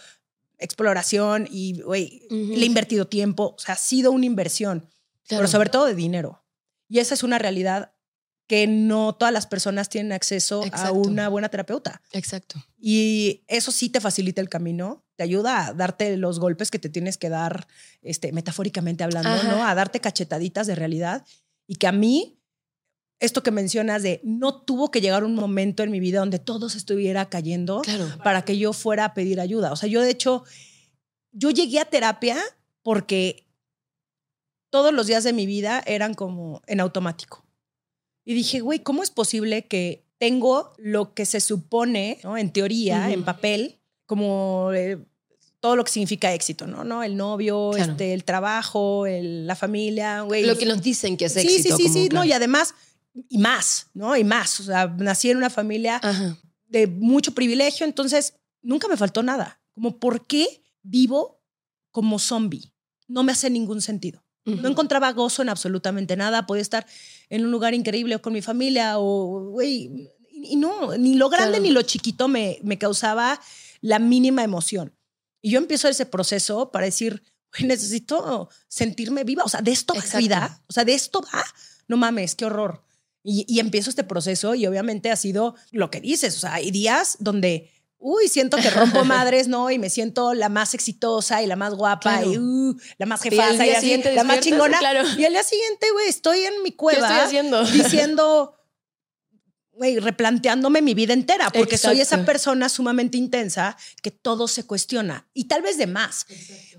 [0.58, 2.56] exploración y, güey, uh -huh.
[2.56, 4.88] le he invertido tiempo, o sea, ha sido una inversión,
[5.26, 5.40] claro.
[5.40, 6.44] pero sobre todo de dinero.
[6.88, 7.94] Y esa es una realidad
[8.52, 10.88] que no todas las personas tienen acceso Exacto.
[10.88, 12.02] a una buena terapeuta.
[12.12, 12.62] Exacto.
[12.78, 16.90] Y eso sí te facilita el camino, te ayuda a darte los golpes que te
[16.90, 17.66] tienes que dar,
[18.02, 19.50] este, metafóricamente hablando, Ajá.
[19.50, 19.66] ¿no?
[19.66, 21.24] A darte cachetaditas de realidad.
[21.66, 22.42] Y que a mí,
[23.20, 26.68] esto que mencionas de no tuvo que llegar un momento en mi vida donde todo
[26.68, 28.06] se estuviera cayendo claro.
[28.22, 29.72] para que yo fuera a pedir ayuda.
[29.72, 30.44] O sea, yo de hecho,
[31.30, 32.38] yo llegué a terapia
[32.82, 33.48] porque
[34.68, 37.46] todos los días de mi vida eran como en automático.
[38.24, 42.36] Y dije, güey, ¿cómo es posible que tengo lo que se supone, ¿no?
[42.38, 43.14] en teoría, uh -huh.
[43.14, 44.98] en papel, como eh,
[45.60, 46.84] todo lo que significa éxito, ¿no?
[46.84, 47.02] ¿No?
[47.02, 47.92] El novio, Claro.
[47.92, 50.44] este, el trabajo, el- la familia, güey.
[50.44, 51.76] Lo que nos dicen que es sí, éxito.
[51.76, 52.26] sí, sí, sí, no, claro.
[52.26, 52.74] y además,
[53.28, 54.16] y más, ¿no?
[54.16, 54.60] Y más.
[54.60, 56.38] O sea, nací en una familia Ajá.
[56.68, 59.60] de mucho privilegio, entonces nunca me faltó nada.
[59.74, 60.46] Como, ¿por qué
[60.82, 61.40] vivo
[61.90, 62.72] como zombie?
[63.08, 64.21] No me hace ningún sentido.
[64.44, 66.46] No encontraba gozo en absolutamente nada.
[66.46, 66.86] Podía estar
[67.28, 71.52] en un lugar increíble o con mi familia o, güey, y no, ni lo grande
[71.58, 71.62] Claro.
[71.62, 73.40] ni lo chiquito me, me causaba
[73.80, 74.92] la mínima emoción.
[75.40, 77.22] Y yo empiezo ese proceso para decir,
[77.56, 79.44] güey, necesito sentirme viva.
[79.44, 80.24] O sea, de esto va la Exacto.
[80.24, 80.62] vida.
[80.66, 81.44] O sea, de esto va.
[81.86, 82.82] No mames, qué horror.
[83.24, 86.36] Y, y empiezo este proceso y obviamente ha sido lo que dices.
[86.36, 87.70] O sea, hay días donde,
[88.04, 89.70] uy, siento que rompo madres, ¿no?
[89.70, 92.32] Y me siento la más exitosa y la más guapa Claro.
[92.32, 94.78] y uh, la más jefasa y, así, la más chingona.
[94.78, 95.02] claro.
[95.16, 97.64] Y al día siguiente, güey, estoy en mi ¿Qué cueva estoy haciendo?
[97.70, 98.58] diciendo,
[99.70, 105.28] güey, replanteándome mi vida entera, porque soy esa persona sumamente intensa que todo se cuestiona
[105.32, 106.26] y tal vez de más.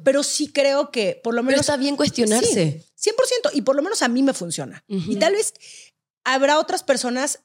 [0.03, 2.83] Pero sí creo que por lo Pero menos está bien cuestionarse.
[2.95, 3.09] Sí,
[3.43, 3.51] 100%.
[3.53, 4.83] Y por lo menos a mí me funciona.
[4.87, 5.11] Ujú.
[5.11, 5.53] Y tal vez
[6.23, 7.39] habrá otras personas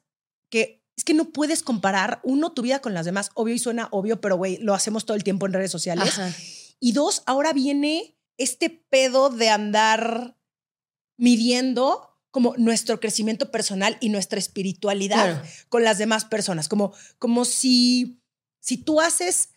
[0.50, 3.30] que es que no puedes comparar, uno, tu vida con las demás.
[3.34, 6.18] Obvio y suena obvio, pero güey, lo hacemos todo el tiempo en redes sociales.
[6.18, 6.34] Ajá.
[6.80, 10.36] Y dos, ahora viene este pedo de andar
[11.16, 15.48] midiendo como nuestro crecimiento personal y nuestra espiritualidad Claro.
[15.68, 16.66] con las demás personas.
[16.66, 18.20] Como, como si,
[18.58, 19.50] si tú haces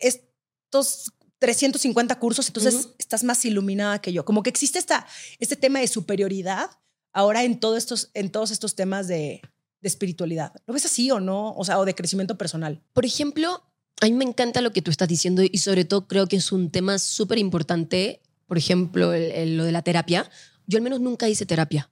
[0.00, 4.24] estos 350 cursos, entonces estás más iluminada que yo.
[4.24, 5.06] Como que existe esta,
[5.38, 6.70] este tema de superioridad
[7.12, 9.42] ahora en, todos estos, en todos estos temas de,
[9.80, 10.52] de espiritualidad.
[10.66, 11.54] ¿Lo ves así o no?
[11.54, 12.82] O sea, o de crecimiento personal.
[12.92, 13.62] Por ejemplo,
[14.00, 16.52] a mí me encanta lo que tú estás diciendo y sobre todo creo que es
[16.52, 18.20] un tema súper importante.
[18.46, 20.30] Por ejemplo, el- lo de la terapia.
[20.66, 21.90] Yo al menos nunca hice terapia.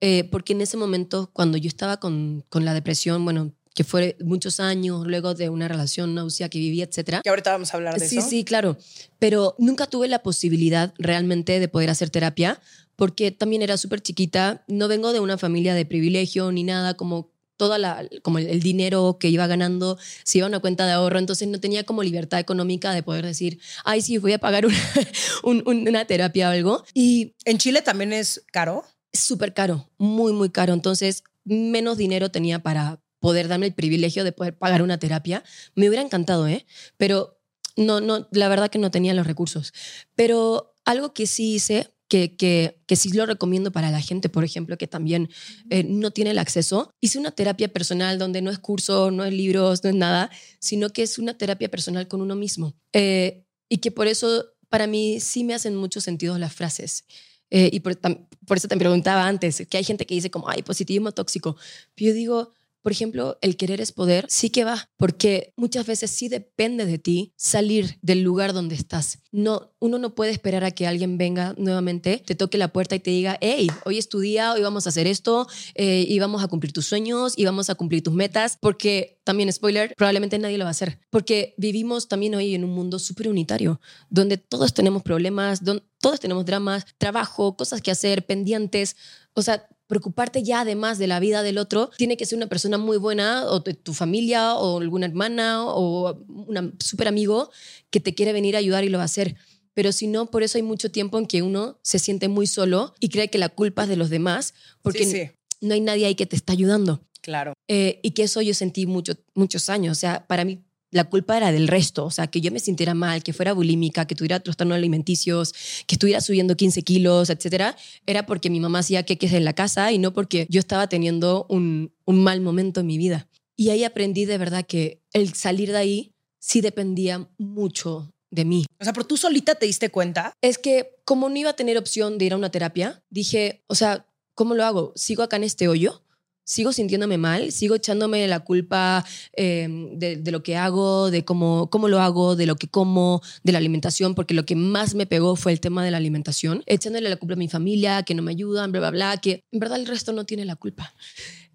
[0.00, 4.16] Eh, porque en ese momento, cuando yo estaba con, con la depresión, bueno, que fue
[4.24, 7.20] muchos años luego de una relación náusea que viví, etcétera.
[7.22, 8.28] Que ahorita vamos a hablar de Sí, eso.
[8.28, 8.76] sí, claro.
[9.18, 12.58] Pero nunca tuve la posibilidad realmente de poder hacer terapia
[12.96, 14.64] porque también era súper chiquita.
[14.66, 19.18] No vengo de una familia de privilegio ni nada, como toda la, como el, dinero
[19.20, 22.38] que iba ganando se iba a una cuenta de ahorro, entonces no tenía como libertad
[22.40, 24.76] económica de poder decir, ay, sí, voy a pagar una,
[25.44, 26.84] un- un- una terapia o algo.
[26.94, 28.84] Y En Chile también es caro.
[29.12, 30.72] súper caro, muy, muy caro.
[30.72, 35.42] Entonces, menos dinero tenía para poder darme el privilegio de poder pagar una terapia.
[35.74, 36.66] Me hubiera encantado, ¿eh?
[36.96, 37.40] Pero
[37.76, 39.72] no, no, la verdad que no tenía los recursos.
[40.14, 44.44] Pero algo que sí hice, que, que, que sí lo recomiendo para la gente, por
[44.44, 45.28] ejemplo, que también
[45.70, 49.32] eh, no tiene el acceso, hice una terapia personal donde no es curso, no es
[49.32, 52.74] libros, no es nada, sino que es una terapia personal con uno mismo.
[52.92, 57.04] Eh, y que por eso, para mí, sí me hacen mucho sentido las frases.
[57.50, 60.48] Eh, y por, tam- por eso te preguntaba antes, que hay gente que dice como,
[60.48, 61.56] ay, positivismo tóxico.
[61.96, 62.52] Pero yo digo,
[62.86, 66.98] por ejemplo, el querer es poder, sí que va, porque muchas veces sí depende de
[66.98, 69.18] ti salir del lugar donde estás.
[69.32, 73.00] No, uno no puede esperar a que alguien venga nuevamente, te toque la puerta y
[73.00, 76.44] te diga, hey, hoy es tu día, hoy vamos a hacer esto, eh, y vamos
[76.44, 80.56] a cumplir tus sueños, y vamos a cumplir tus metas, porque también, spoiler, probablemente nadie
[80.56, 84.74] lo va a hacer, porque vivimos también hoy en un mundo súper unitario, donde todos
[84.74, 88.94] tenemos problemas, donde todos tenemos dramas, trabajo, cosas que hacer, pendientes,
[89.34, 92.78] o sea, preocuparte ya además de la vida del otro, tiene que ser una persona
[92.78, 97.50] muy buena o de tu familia o alguna hermana o un súper amigo
[97.90, 99.36] que te quiere venir a ayudar y lo va a hacer.
[99.74, 102.94] Pero si no, por eso hay mucho tiempo en que uno se siente muy solo
[102.98, 105.30] y cree que la culpa es de los demás porque Sí, sí.
[105.60, 107.02] no hay nadie ahí que te está ayudando.
[107.20, 107.52] Claro.
[107.68, 109.92] Eh, y que eso yo sentí mucho, muchos años.
[109.96, 112.04] O sea, para mí la culpa era del resto.
[112.04, 115.54] O sea, que yo me sintiera mal, que fuera bulímica, que tuviera trastornos alimenticios,
[115.86, 117.76] que estuviera subiendo 15 kilos, etcétera.
[118.06, 121.46] Era porque mi mamá hacía queques en la casa y no porque yo estaba teniendo
[121.48, 123.28] un, un mal momento en mi vida.
[123.56, 128.66] Y ahí aprendí de verdad que el salir de ahí sí dependía mucho de mí.
[128.78, 130.32] O sea, pero tú solita te diste cuenta.
[130.42, 133.74] Es que como no iba a tener opción de ir a una terapia, dije, o
[133.74, 134.92] sea, ¿cómo lo hago?
[134.94, 136.02] ¿Sigo acá en este hoyo?
[136.48, 137.50] ¿Sigo sintiéndome mal?
[137.50, 139.04] ¿Sigo echándome la culpa
[139.36, 143.20] eh, de, de lo que hago, de cómo, cómo lo hago, de lo que como,
[143.42, 144.14] de la alimentación?
[144.14, 146.62] Porque lo que más me pegó fue el tema de la alimentación.
[146.66, 149.58] Echándole la culpa a mi familia, que no me ayudan, bla, bla, bla, que en
[149.58, 150.94] verdad el resto no tiene la culpa.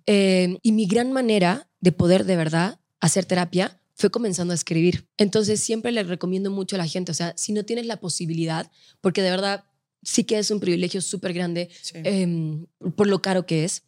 [0.07, 5.07] Eh, y mi gran manera de poder de verdad hacer terapia fue comenzando a escribir.
[5.15, 8.69] Entonces siempre le recomiendo mucho a la gente, o sea, si no tienes la posibilidad,
[8.99, 9.63] porque de verdad
[10.03, 12.65] sí que es un privilegio súper grande eh,
[12.97, 13.83] por lo caro que es,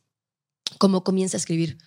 [0.77, 1.77] como comienza a escribir.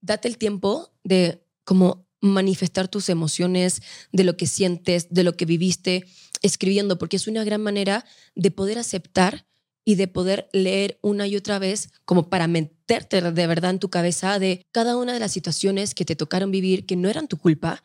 [0.00, 5.44] Date el tiempo de como manifestar tus emociones, de lo que sientes, de lo que
[5.44, 6.06] viviste,
[6.42, 9.46] escribiendo, porque es una gran manera de poder aceptar
[9.84, 13.90] y de poder leer una y otra vez como para meterte de verdad en tu
[13.90, 17.36] cabeza de cada una de las situaciones que te tocaron vivir, que no eran tu
[17.36, 17.82] culpa,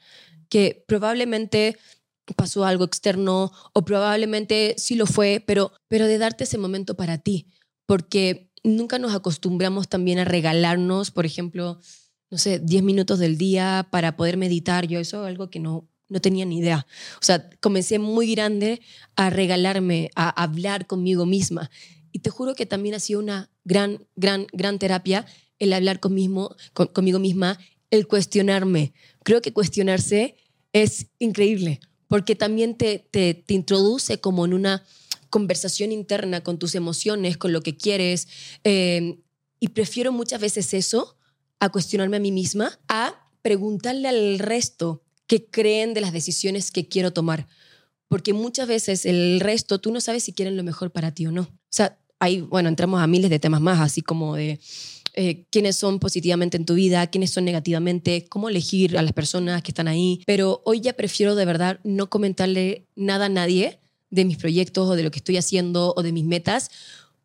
[0.47, 1.77] que probablemente
[2.35, 7.17] pasó algo externo o probablemente sí lo fue, pero, pero de darte ese momento para
[7.17, 7.47] ti,
[7.85, 11.79] porque nunca nos acostumbramos también a regalarnos, por ejemplo,
[12.29, 14.87] no sé, 10 minutos del día para poder meditar.
[14.87, 16.85] Yo eso es algo que no, no tenía ni idea.
[17.15, 18.81] O sea, comencé muy grande
[19.15, 21.69] a regalarme, a hablar conmigo misma.
[22.11, 25.25] Y te juro que también ha sido una gran, gran, gran terapia
[25.59, 26.55] el hablar conmigo,
[26.93, 27.59] conmigo misma,
[27.91, 28.93] el cuestionarme.
[29.23, 30.37] Creo que cuestionarse
[30.71, 34.83] es increíble porque también te, te, introduce como en una
[35.29, 38.27] conversación interna con tus emociones, con lo que quieres.
[38.63, 39.19] Eh,
[39.59, 41.17] y prefiero muchas veces eso
[41.59, 46.87] a cuestionarme a mí misma, a preguntarle al resto qué creen de las decisiones que
[46.87, 47.47] quiero tomar.
[48.07, 51.31] Porque muchas veces el resto, tú no sabes si quieren lo mejor para ti o
[51.31, 51.41] no.
[51.41, 54.59] O sea, ahí, bueno, entramos a miles de temas más, así como de
[55.13, 59.61] eh, quiénes son positivamente en tu vida, quiénes son negativamente, cómo elegir a las personas
[59.61, 60.21] que están ahí.
[60.25, 64.95] Pero hoy ya prefiero de verdad no comentarle nada a nadie de mis proyectos o
[64.95, 66.71] de lo que estoy haciendo o de mis metas,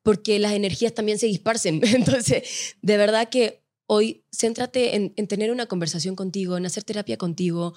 [0.02, 1.80] porque las energías también se disparcen.
[1.94, 7.74] Entonces, de verdad que hoy céntrate en, tener una conversación contigo, en hacer terapia contigo,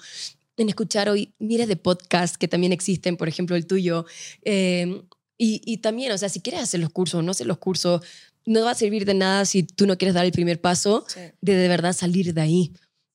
[0.56, 4.06] en escuchar hoy miles de podcasts que también existen, por ejemplo el tuyo.
[4.42, 5.02] Eh,
[5.40, 8.02] y, también, o sea, si quieres hacer los cursos, no hacer los cursos,
[8.44, 11.06] no va a servir de nada si tú no quieres dar el primer paso
[11.40, 12.72] de de verdad salir de ahí.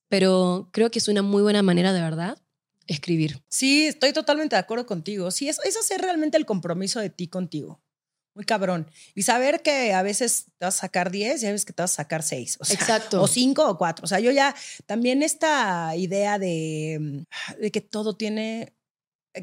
[0.08, 2.38] Pero creo que es una muy buena manera de verdad
[2.88, 3.42] escribir.
[3.48, 5.32] Sí, estoy totalmente de acuerdo contigo.
[5.32, 7.82] Sí, es, es hacer realmente el compromiso de ti contigo.
[8.36, 8.90] Muy cabrón.
[9.14, 11.84] Y saber que a veces te vas a sacar 10 y a veces que te
[11.84, 12.58] vas a sacar 6.
[12.62, 13.22] O Exacto.
[13.22, 14.04] O 5 o 4.
[14.04, 14.56] O sea, yo ya
[14.88, 17.26] también esta idea de,
[17.60, 18.74] de que todo tiene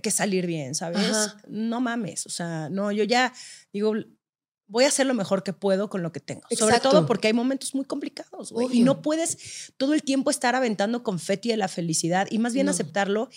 [0.02, 1.00] que salir bien, ¿sabes?
[1.48, 2.26] No mames.
[2.26, 3.32] O sea, no, yo ya
[3.72, 3.94] digo,
[4.70, 6.42] voy a hacer lo mejor que puedo con lo que tengo.
[6.56, 8.68] Sobre todo porque hay momentos muy complicados, güey.
[8.72, 12.68] Y no puedes todo el tiempo estar aventando confeti de la felicidad y más bien
[12.68, 13.28] aceptarlo.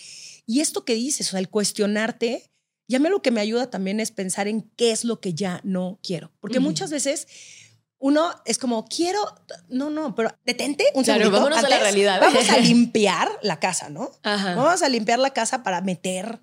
[0.46, 2.50] Y esto que dices, o sea, el cuestionarte
[2.86, 5.34] y a mí lo que me ayuda también es pensar en qué es lo que
[5.34, 6.30] ya no quiero.
[6.40, 7.26] Porque muchas veces
[7.98, 9.20] uno es como, quiero,
[9.68, 12.20] no, no, pero detente un claro, Vámonos a la realidad.
[12.20, 14.10] Vamos a limpiar la casa, ¿no?
[14.22, 16.40] Vamos a limpiar la casa para meter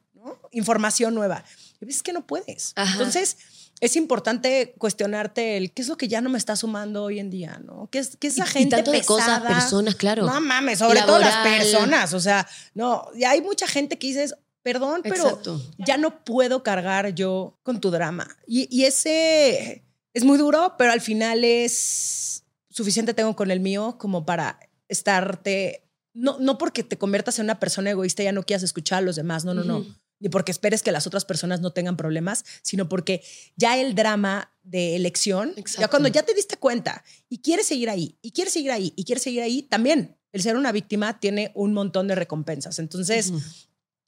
[0.51, 1.43] información nueva.
[1.79, 2.73] Y ves que no puedes.
[2.75, 3.37] Entonces,
[3.81, 7.31] es importante cuestionarte el qué es lo que ya no me está sumando hoy en
[7.31, 7.89] día, ¿no?
[7.91, 10.23] ¿Qué es, qué es esa gente y de cosas, personas, claro.
[10.23, 12.13] No mames, sobre todo las personas.
[12.13, 15.41] O sea, no, y hay mucha gente que dices, perdón, pero
[15.79, 18.37] ya no puedo cargar yo con tu drama.
[18.45, 24.27] Y, ese es muy duro, pero al final es suficiente tengo con el mío como
[24.27, 28.61] para estarte, no, no porque te conviertas en una persona egoísta y ya no quieras
[28.61, 29.83] escuchar a los demás, no, no, no.
[30.21, 33.23] Ni porque esperes que las otras personas no tengan problemas, sino porque
[33.57, 38.17] ya el drama de elección, ya cuando ya te diste cuenta y quieres seguir ahí,
[38.21, 41.73] y quieres seguir ahí, y quieres seguir ahí, también el ser una víctima tiene un
[41.73, 42.77] montón de recompensas.
[42.77, 43.33] Entonces,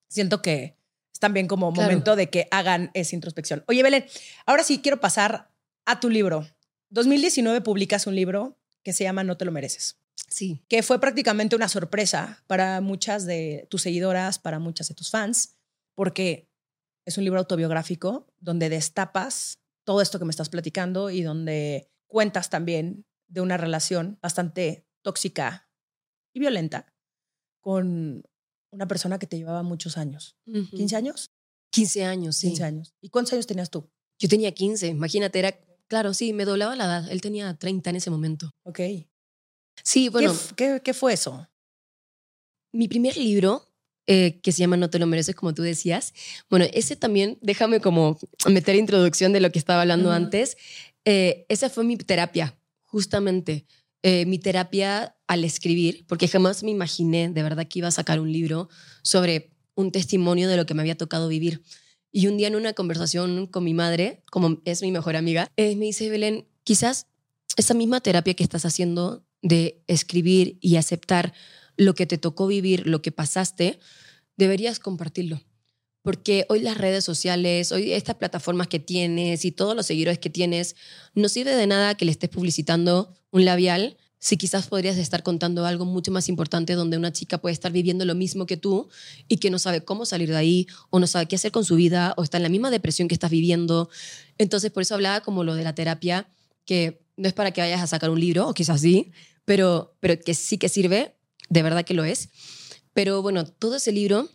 [0.08, 0.78] siento que
[1.12, 3.64] es también como momento de que hagan esa introspección.
[3.68, 4.06] Oye, Belén,
[4.46, 5.52] ahora sí quiero pasar
[5.86, 6.48] a tu libro.
[6.92, 9.98] 2019 publicas un libro que se llama No te lo mereces.
[10.30, 10.64] Sí.
[10.70, 15.53] Que fue prácticamente una sorpresa para muchas de tus seguidoras, para muchas de tus fans,
[15.96, 16.50] porque
[17.06, 22.50] es un libro autobiográfico donde destapas todo esto que me estás platicando y donde cuentas
[22.50, 25.70] también de una relación bastante tóxica
[26.34, 26.94] y violenta
[27.62, 28.24] con
[28.72, 30.36] una persona que te llevaba muchos años.
[30.48, 31.32] ¿15 años?
[31.72, 32.48] 15 años, sí.
[32.50, 32.94] 15 años.
[33.02, 33.90] ¿Y cuántos años tenías tú?
[34.20, 37.12] Yo tenía 15, imagínate, era, claro, sí, me doblaba la edad.
[37.12, 38.52] Él tenía 30 en ese momento.
[38.64, 38.80] Ok.
[39.84, 40.34] Sí, bueno.
[40.56, 41.48] ¿Qué, qué, fue eso?
[42.72, 43.73] Mi primer libro,
[44.08, 46.14] eh, que se llama No te lo mereces, como tú decías,
[46.50, 50.58] bueno, ese también, déjame como meter introducción de lo que estaba hablando antes.
[51.06, 53.66] Eh, esa fue mi terapia, justamente.
[54.02, 58.20] Eh, mi terapia al escribir, porque jamás me imaginé de verdad que iba a sacar
[58.20, 58.70] un libro
[59.02, 61.64] sobre un testimonio de lo que me había tocado vivir.
[62.12, 65.76] Y un día en una conversación con mi madre, como es mi mejor amiga, eh,
[65.78, 67.08] me dice, Belén, quizás
[67.56, 71.34] esa misma terapia que estás haciendo de escribir y aceptar
[71.78, 73.80] lo que te tocó vivir, lo que pasaste,
[74.38, 75.42] deberías compartirlo.
[76.02, 80.30] Porque hoy las redes sociales, hoy estas plataformas que tienes y todos los seguidores que
[80.30, 80.76] tienes,
[81.16, 85.66] no sirve de nada que le estés publicitando un labial si quizás podrías estar contando
[85.66, 88.88] algo mucho más importante donde una chica puede estar viviendo lo mismo que tú
[89.28, 91.76] y que no sabe cómo salir de ahí o no sabe qué hacer con su
[91.76, 93.90] vida o está en la misma depresión que estás viviendo.
[94.38, 96.30] Entonces, por eso hablaba como lo de la terapia,
[96.64, 99.12] que no es para que vayas a sacar un libro, o quizás sí,
[99.44, 101.18] pero, pero que sí que sirve,
[101.54, 102.30] de verdad que lo es.
[102.94, 104.30] Pero bueno, todo ese libro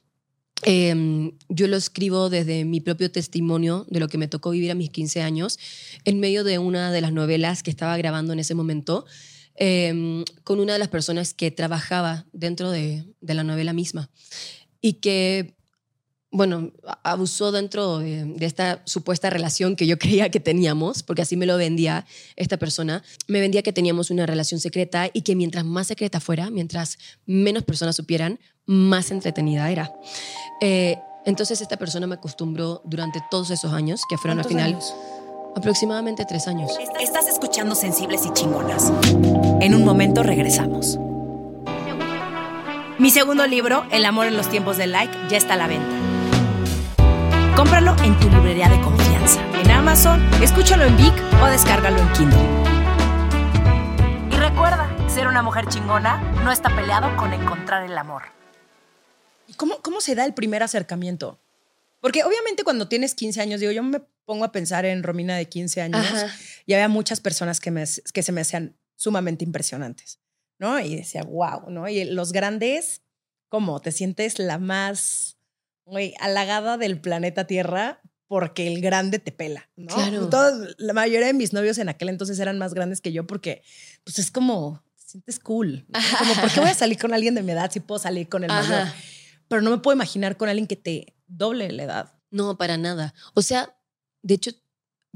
[0.63, 4.75] em, yo lo escribo desde mi propio testimonio de lo que me tocó vivir a
[4.75, 5.59] mis 15 años,
[6.05, 9.05] en medio de una de las novelas que estaba grabando en ese momento.
[9.61, 14.09] Em, con una de las personas que trabajaba dentro de, la novela misma
[14.81, 15.57] y que
[16.31, 16.73] bueno,
[17.03, 21.57] abusó dentro de, esta supuesta relación que yo creía que teníamos, porque así me lo
[21.57, 22.07] vendía
[22.37, 23.03] esta persona.
[23.27, 27.65] Me vendía que teníamos una relación secreta y que mientras más secreta fuera, mientras menos
[27.65, 29.93] personas supieran, más entretenida era.
[30.61, 34.79] Eh, entonces esta persona me acostumbró durante todos esos años, que fueron al final
[35.57, 36.71] aproximadamente tres años.
[37.01, 38.93] Estás escuchando Sensibles y Chingonas.
[39.61, 40.99] En un momento regresamos.
[42.99, 45.98] Mi segundo libro, El amor en los tiempos del like, ya está a la venta.
[47.59, 52.39] Cómpralo en tu librería de confianza, en Amazon, escúchalo en Vic o descárgalo en Kindle.
[54.31, 58.27] Y recuerda, ser una mujer chingona no está peleado con encontrar el amor.
[59.49, 61.41] ¿Y cómo, cómo se da el primer acercamiento?
[62.01, 65.49] Porque obviamente cuando tienes 15 años, digo, yo me pongo a pensar en Romina de
[65.49, 66.07] 15 años
[66.65, 67.83] y había muchas personas que, me,
[68.15, 70.21] que se me hacían sumamente impresionantes.
[70.61, 70.79] ¿no?
[70.79, 71.89] Y decía, wow, ¿no?
[71.89, 73.03] Y los grandes,
[73.49, 73.81] ¿cómo?
[73.81, 75.38] Te sientes la más
[75.89, 79.95] muy halagada del planeta Tierra porque el grande te pela, ¿no?
[79.95, 80.29] Claro.
[80.77, 83.63] la mayoría de mis novios en aquel entonces eran más grandes que yo porque,
[84.05, 85.87] pues es como, te sientes cool.
[86.19, 88.45] Como, ¿por qué voy a salir con alguien de mi edad si puedo salir con
[88.45, 88.89] el mayor?
[89.49, 92.15] Pero no me puedo imaginar con alguien que te doble la edad.
[92.31, 93.15] No, para nada.
[93.33, 93.75] O sea,
[94.23, 94.51] de hecho,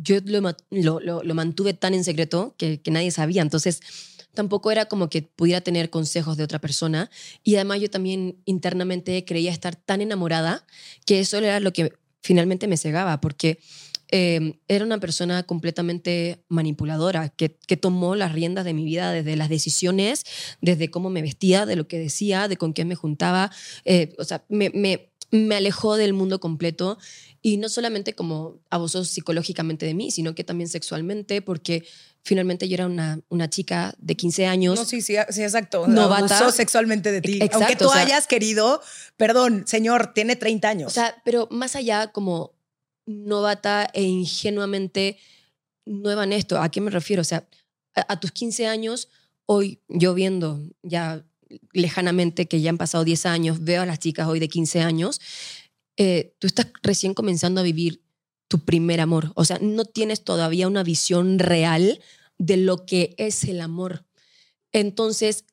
[0.02, 3.42] yo lo, lo, lo mantuve tan en secreto que, que nadie sabía.
[3.42, 3.80] Entonces,
[4.34, 7.10] tampoco era como que pudiera tener consejos de otra persona.
[7.42, 10.66] Y además yo también internamente creía estar tan enamorada
[11.04, 11.92] que eso era lo que
[12.22, 13.58] finalmente me cegaba, porque
[14.08, 19.36] em, era una persona completamente manipuladora, que, que, tomó las riendas de mi vida desde
[19.36, 20.24] las decisiones,
[20.60, 23.50] desde cómo me vestía, de lo que decía, de con quién me juntaba.
[23.84, 26.98] Eh, o sea, me, me, me alejó del mundo completo
[27.42, 31.84] y no solamente como abusó psicológicamente de mí, sino que también sexualmente, porque
[32.22, 34.78] finalmente yo era una, una chica de 15 años.
[34.78, 35.88] No, sí, sí, sí exacto.
[35.88, 36.38] Novata.
[36.38, 37.34] Abusó sexualmente de ti.
[37.34, 38.80] Exacto, Aunque tú hayas querido,
[39.16, 40.92] perdón, señor, tiene 30 años.
[40.92, 42.54] O sea, pero más allá como
[43.06, 45.18] novata e ingenuamente
[45.84, 47.22] nueva en esto, ¿a qué me refiero?
[47.22, 47.48] O sea,
[47.94, 49.08] a, tus 15 años,
[49.46, 51.24] hoy yo viendo ya
[51.72, 55.20] lejanamente que ya han pasado 10 años, veo a las chicas hoy de 15 años,
[55.96, 58.02] eh, tú estás recién comenzando a vivir
[58.48, 59.32] tu primer amor.
[59.34, 62.00] O sea, no tienes todavía una visión real
[62.38, 64.04] de lo que es el amor.
[64.72, 65.44] Entonces,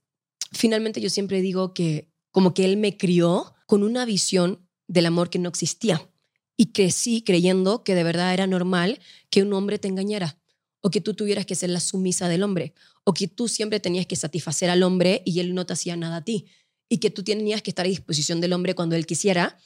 [0.51, 5.29] finalmente yo siempre digo que como que él me crió con una visión del amor
[5.29, 6.09] que no existía.
[6.57, 10.37] Y crecí creyendo que de verdad era normal que un hombre te engañara,
[10.81, 12.73] o que tú tuvieras que ser la sumisa del hombre,
[13.03, 16.17] o que tú siempre tenías que satisfacer al hombre y él no te hacía nada
[16.17, 16.47] a ti,
[16.89, 19.57] y que tú tenías que estar a disposición del hombre cuando él quisiera,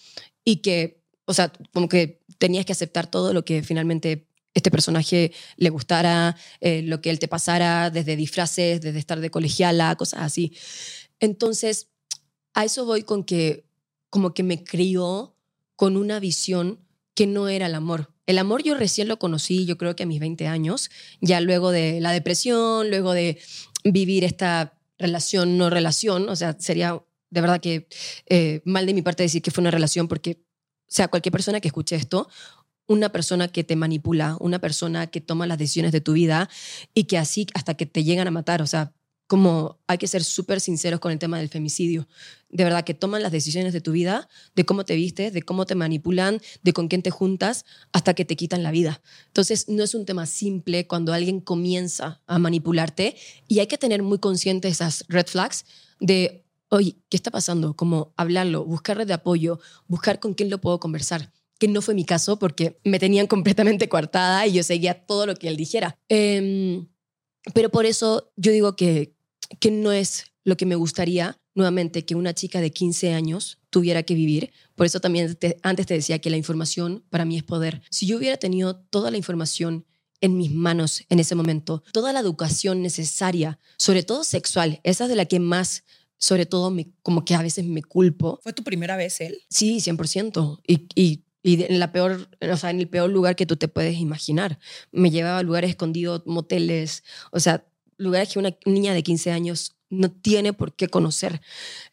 [0.43, 5.31] y que, o sea, como que tenías que aceptar todo lo que finalmente este personaje
[5.57, 10.21] le gustara, eh, lo que él te pasara, desde disfraces, desde estar de colegiala, cosas
[10.21, 10.55] así.
[11.19, 11.89] Entonces,
[12.53, 13.65] a eso voy con que
[14.09, 15.35] como que me crió
[15.75, 16.79] con una visión
[17.15, 18.13] que no era el amor.
[18.25, 20.89] El amor yo recién lo conocí, yo creo que a mis 20 años,
[21.19, 23.39] ya luego de la depresión, luego de
[23.83, 27.03] vivir esta relación, no relación, o sea, sería
[27.33, 27.87] de verdad que
[28.27, 30.43] eh, mal de mi parte decir que fue una relación porque,
[30.87, 32.29] o sea, cualquier persona que escuche esto,
[32.87, 36.47] una persona que te manipula, una persona que toma las decisiones de tu vida
[36.93, 38.93] y que así hasta que te llegan a matar, o sea,
[39.25, 42.07] como hay que ser súper sinceros con el tema del femicidio.
[42.49, 45.65] De verdad, que toman las decisiones de tu vida, de cómo te vistes, de cómo
[45.65, 49.01] te manipulan, de con quién te juntas, hasta que te quitan la vida.
[49.27, 53.15] Entonces, no es un tema simple cuando alguien comienza a manipularte
[53.47, 55.65] y hay que tener muy consciente esas red flags
[55.99, 56.42] de,
[56.75, 57.75] oye, ¿qué está pasando?
[57.75, 61.93] Como hablarlo, buscar red de apoyo, buscar con quién lo puedo conversar que no fue
[61.93, 65.97] mi caso porque me tenían completamente coartada y yo seguía todo lo que él dijera.
[66.09, 66.89] Em,
[67.53, 69.15] pero por eso yo digo que,
[69.61, 74.03] que no es lo que me gustaría nuevamente que una chica de 15 años tuviera
[74.03, 74.51] que vivir.
[74.75, 77.81] Por eso también antes te decía que la información para mí es poder.
[77.89, 79.85] Si yo hubiera tenido toda la información
[80.19, 85.09] en mis manos en ese momento, toda la educación necesaria, sobre todo sexual, esa es
[85.09, 85.83] de la que más
[86.17, 88.39] sobre todo me, como que a veces me culpo.
[88.43, 89.37] ¿Fue tu primera vez él?
[89.49, 90.61] Sí, 100%.
[90.67, 93.67] Y, y, y en, la peor, o sea, en el peor lugar que tú te
[93.67, 94.59] puedes imaginar.
[94.91, 97.65] Me llevaba a lugares escondidos, moteles, o sea,
[97.97, 101.41] lugares que una niña de 15 años no tiene por qué conocer.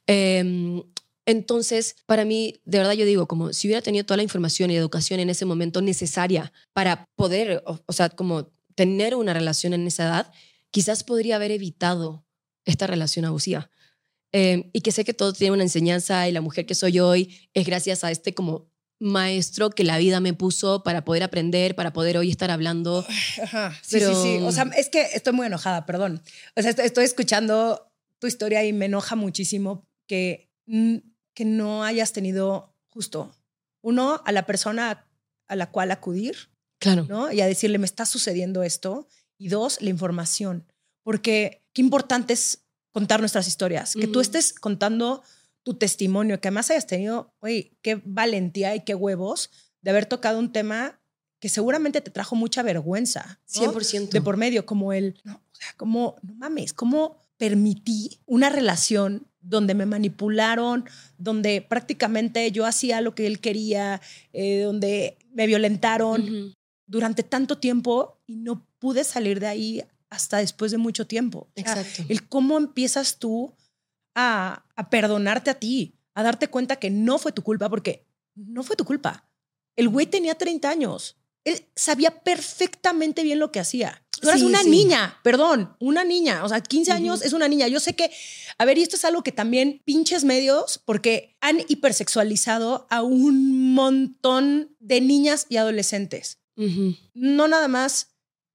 [0.06, 0.82] Em,
[1.26, 4.76] entonces, para mí, de verdad yo digo, como si hubiera tenido toda la información y
[4.76, 9.86] educación en ese momento necesaria para poder, o, o sea, como tener una relación en
[9.86, 10.32] esa edad,
[10.70, 12.24] quizás podría haber evitado
[12.64, 13.70] esta relación abusiva.
[14.32, 17.36] Em, y que sé que todo tiene una enseñanza y la mujer que soy hoy
[17.52, 18.70] es gracias a este como
[19.00, 23.04] maestro que la vida me puso para poder aprender, para poder hoy estar hablando.
[23.42, 24.38] Ajá, sí, sí, sí.
[24.42, 26.22] O sea, es que estoy muy enojada, perdón.
[26.54, 30.50] O sea, estoy escuchando tu historia y me enoja muchísimo que,
[31.34, 33.34] que no hayas tenido justo
[33.82, 35.06] uno, a la persona
[35.48, 36.36] a la cual acudir,
[36.78, 37.04] Claro.
[37.08, 37.30] ¿no?
[37.30, 39.06] Y a decirle, me está sucediendo esto.
[39.38, 40.66] Y dos, la información.
[41.02, 43.94] Porque qué importante es contar nuestras historias.
[43.94, 45.22] Que tú estés contando
[45.62, 49.50] tu testimonio, que además hayas tenido, oye, qué valentía y qué huevos
[49.82, 51.00] de haber tocado un tema
[51.38, 53.40] que seguramente te trajo mucha vergüenza.
[53.56, 53.72] ¿no?
[53.72, 54.10] 100%.
[54.10, 59.26] De por medio, como el, no, o sea, como, no mames, cómo permití una relación
[59.40, 60.84] donde me manipularon,
[61.16, 64.02] donde prácticamente yo hacía lo que él quería,
[64.34, 66.54] eh, donde me violentaron
[66.86, 71.48] durante tanto tiempo y no pude salir de ahí hasta después de mucho tiempo.
[71.56, 72.04] O sea, Exacto.
[72.08, 73.54] el cómo empiezas tú
[74.14, 78.62] a, a perdonarte a ti, a darte cuenta que no fue tu culpa, porque no
[78.62, 79.28] fue tu culpa.
[79.76, 81.16] El güey tenía 30 años.
[81.44, 84.02] Él sabía perfectamente bien lo que hacía.
[84.20, 84.68] Tú eras Sí, una sí.
[84.68, 86.44] niña, perdón, una niña.
[86.44, 86.96] O sea, 15 Ujú.
[86.98, 87.66] años es una niña.
[87.68, 88.10] Yo sé que,
[88.58, 93.72] a ver, y esto es algo que también pinches medios, porque han hipersexualizado a un
[93.72, 96.38] montón de niñas y adolescentes
[97.14, 98.08] no nada más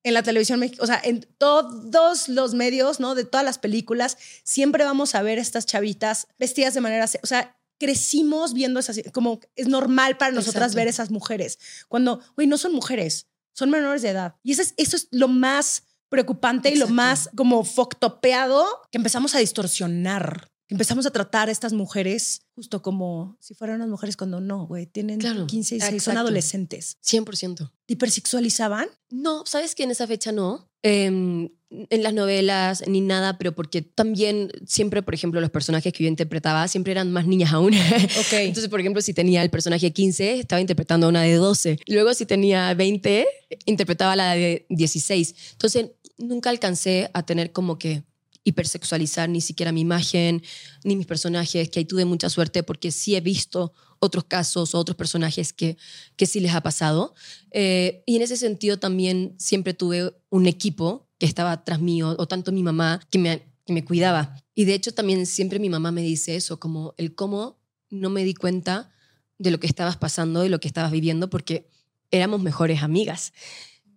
[0.05, 3.15] en la televisión o sea, en todos los medios, ¿no?
[3.15, 7.57] De todas las películas, siempre vamos a ver estas chavitas vestidas de manera, o sea,
[7.79, 10.75] crecimos viendo esas, como es normal para nosotras Exacto.
[10.77, 14.35] ver esas mujeres, cuando, oye, no son mujeres, son menores de edad.
[14.43, 19.33] Y eso es, eso es lo más preocupante y lo más como foctopeado que empezamos
[19.33, 20.51] a distorsionar.
[20.67, 24.87] Empezamos a tratar a estas mujeres justo como si fueran unas mujeres cuando no, güey,
[24.87, 26.97] tienen Claro, 15 y 16, son adolescentes.
[27.03, 27.71] 100%.
[27.85, 28.87] ¿Te hipersexualizaban?
[29.09, 30.69] No, ¿sabes que en esa fecha no?
[30.81, 36.03] Em, en las novelas ni nada, pero porque también siempre, por ejemplo, los personajes que
[36.03, 37.73] yo interpretaba siempre eran más niñas aún.
[38.19, 38.33] Ok.
[38.33, 41.79] Entonces, por ejemplo, si tenía el personaje 15, estaba interpretando a una de 12.
[41.87, 43.27] Luego, si tenía 20,
[43.65, 45.35] interpretaba a la de 16.
[45.51, 48.03] Entonces, nunca alcancé a tener como que
[48.45, 50.41] hipersexualizar ni siquiera mi imagen,
[50.85, 54.79] ni mis personajes, que ahí tuve mucha suerte porque sí he visto otros casos o
[54.79, 55.77] otros personajes que,
[56.15, 57.15] que sí les ha pasado.
[57.51, 62.27] Eh, y en ese sentido también siempre tuve un equipo que estaba tras mío, o
[62.27, 64.37] tanto mi mamá, que me, que me cuidaba.
[64.53, 68.23] Y de hecho también siempre mi mamá me dice eso, como el cómo no me
[68.23, 68.91] di cuenta
[69.37, 71.69] de lo que estabas pasando, de lo que estabas viviendo, porque
[72.11, 73.33] éramos mejores amigas.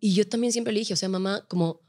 [0.01, 1.82] Y yo también siempre le dije, o sea, mamá, como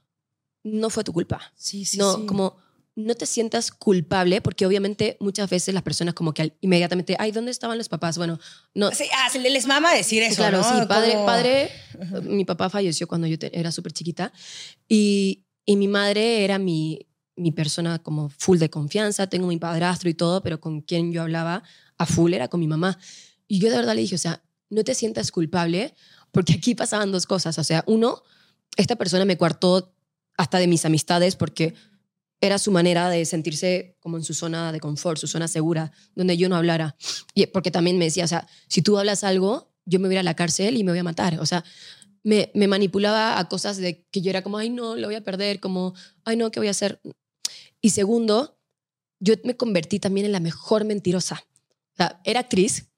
[0.64, 1.40] no fue tu culpa.
[1.56, 2.26] Sí, sí, no, sí.
[2.26, 2.56] como
[2.96, 7.52] no te sientas culpable, porque obviamente muchas veces las personas como que inmediatamente, ay, ¿dónde
[7.52, 8.18] estaban los papás?
[8.18, 8.40] Bueno,
[8.74, 8.92] no.
[8.92, 10.64] Sí, ah, se le- les mama decir eso, claro, ¿no?
[10.82, 11.72] sí, padre, padre,
[12.24, 14.34] mi papá falleció cuando yo te- era súper chiquita
[14.88, 17.08] y, y mi madre era mi,
[17.38, 21.22] mi persona como full de confianza, tengo mi padrastro y todo, pero con quien yo
[21.22, 21.64] hablaba
[21.98, 23.00] a full era con mi mamá.
[23.48, 25.96] Y yo de verdad le dije, o sea, no te sientas culpable,
[26.32, 27.58] porque aquí pasaban dos cosas.
[27.60, 28.24] O sea, uno,
[28.76, 29.94] esta persona me coartó
[30.40, 31.74] hasta de mis amistades porque
[32.40, 36.38] era su manera de sentirse como en su zona de confort, su zona segura, donde
[36.38, 36.96] yo no hablara.
[37.34, 40.24] Y porque también me decía, o sea, si tú hablas algo, yo me voy a
[40.24, 41.42] la cárcel y me voy a matar.
[41.42, 41.66] O sea,
[42.24, 45.26] me, me manipulaba a cosas de que yo era como, ay, no, lo voy a
[45.26, 47.02] perder, como, ay, no, ¿qué voy a hacer?
[47.82, 48.58] Y segundo,
[49.20, 51.44] yo me convertí también en la mejor mentirosa.
[52.24, 52.94] Era actriz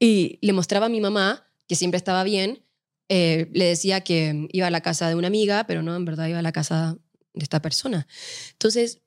[0.00, 2.66] y le mostraba a mi mamá que siempre estaba bien.
[3.12, 6.28] Eh, le decía que iba a la casa de una amiga, pero no, en verdad
[6.28, 6.96] iba a la casa
[7.34, 8.06] de esta persona.
[8.52, 9.00] Entonces,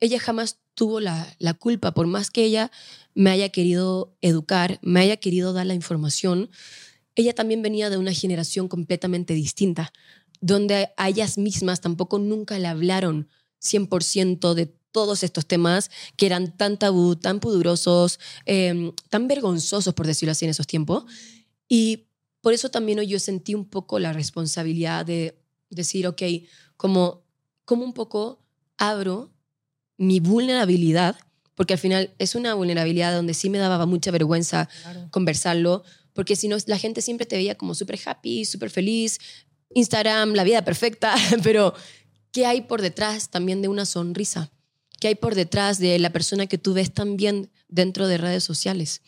[0.00, 2.72] ella jamás tuvo la, la culpa, por más que ella
[3.14, 6.50] me haya querido educar, me haya querido dar la información,
[7.14, 9.92] ella también venía de una generación completamente distinta,
[10.40, 13.28] donde a ellas mismas tampoco nunca le hablaron
[13.60, 20.08] 100% de todos estos temas que eran tan tabú, tan pudorosos, eh, tan vergonzosos, por
[20.08, 21.04] decirlo así, en esos tiempos.
[21.68, 22.08] Y
[22.44, 25.40] por eso también yo sentí un poco la responsabilidad de
[25.70, 26.20] decir, ok,
[26.76, 27.24] como,
[27.64, 28.44] como un poco
[28.76, 29.32] abro
[29.96, 31.16] mi vulnerabilidad,
[31.54, 35.08] porque al final es una vulnerabilidad donde sí me daba mucha vergüenza Claro.
[35.10, 39.20] conversarlo, porque si no, la gente siempre te veía como súper happy, súper feliz,
[39.74, 41.72] Instagram, la vida perfecta, pero
[42.30, 44.52] ¿qué hay por detrás también de una sonrisa?
[45.00, 49.00] ¿Qué hay por detrás de la persona que tú ves también dentro de redes sociales?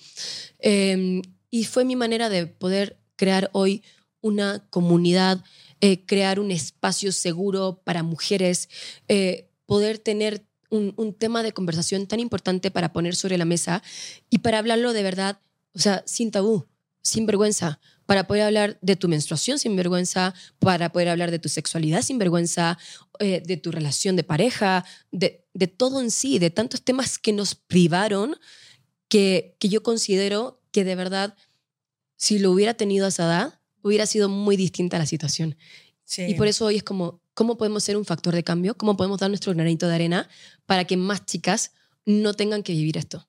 [0.59, 1.21] Eh,
[1.51, 3.83] y fue mi manera de poder crear hoy
[4.21, 5.43] una comunidad,
[5.81, 8.69] eh, crear un espacio seguro para mujeres,
[9.09, 13.83] eh, poder tener un, un tema de conversación tan importante para poner sobre la mesa
[14.31, 15.41] y para hablarlo de verdad,
[15.75, 16.67] o sea, sin tabú,
[17.03, 21.49] sin vergüenza, para poder hablar de tu menstruación sin vergüenza, para poder hablar de tu
[21.49, 22.79] sexualidad sin vergüenza,
[23.19, 27.33] eh, de tu relación de pareja, de, de todo en sí, de tantos temas que
[27.33, 28.37] nos privaron
[29.09, 31.37] que, que yo considero que de verdad,
[32.17, 35.57] si lo hubiera tenido a esa edad, hubiera sido muy distinta la situación.
[36.05, 36.23] Sí.
[36.23, 38.77] Y por eso hoy es como, ¿cómo podemos ser un factor de cambio?
[38.77, 40.29] ¿Cómo podemos dar nuestro granito de arena
[40.67, 41.73] para que más chicas
[42.05, 43.27] no tengan que vivir esto?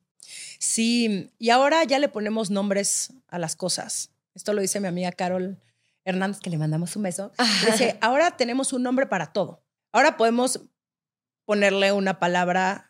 [0.60, 4.12] Sí, y ahora ya le ponemos nombres a las cosas.
[4.34, 5.60] Esto lo dice mi amiga Carol
[6.06, 7.32] Hernández, que le mandamos un beso.
[7.66, 9.64] Dice, ahora tenemos un nombre para todo.
[9.92, 10.62] Ahora podemos
[11.46, 12.87] ponerle una palabra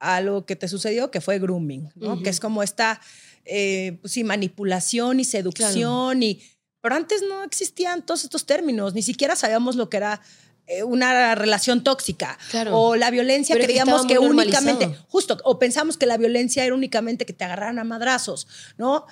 [0.00, 2.22] a algo que te sucedió, que fue grooming, ¿no?
[2.22, 3.00] Que es como esta,
[3.44, 6.42] eh, pues sí, manipulación y seducción y...
[6.82, 10.22] Pero antes no existían todos estos términos, ni siquiera sabíamos lo que era
[10.66, 12.38] eh, una relación tóxica
[12.70, 17.32] o la violencia creíamos que, únicamente justo o pensamos que la violencia era únicamente que
[17.32, 18.46] te agarraran a madrazos
[18.78, 19.06] no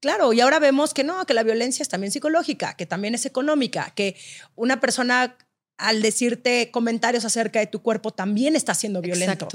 [0.00, 3.26] Claro, y ahora vemos que no, que la violencia es también psicológica, que también es
[3.26, 4.16] económica, que
[4.54, 5.36] una persona
[5.76, 9.48] al decirte comentarios acerca de tu cuerpo también está siendo violento.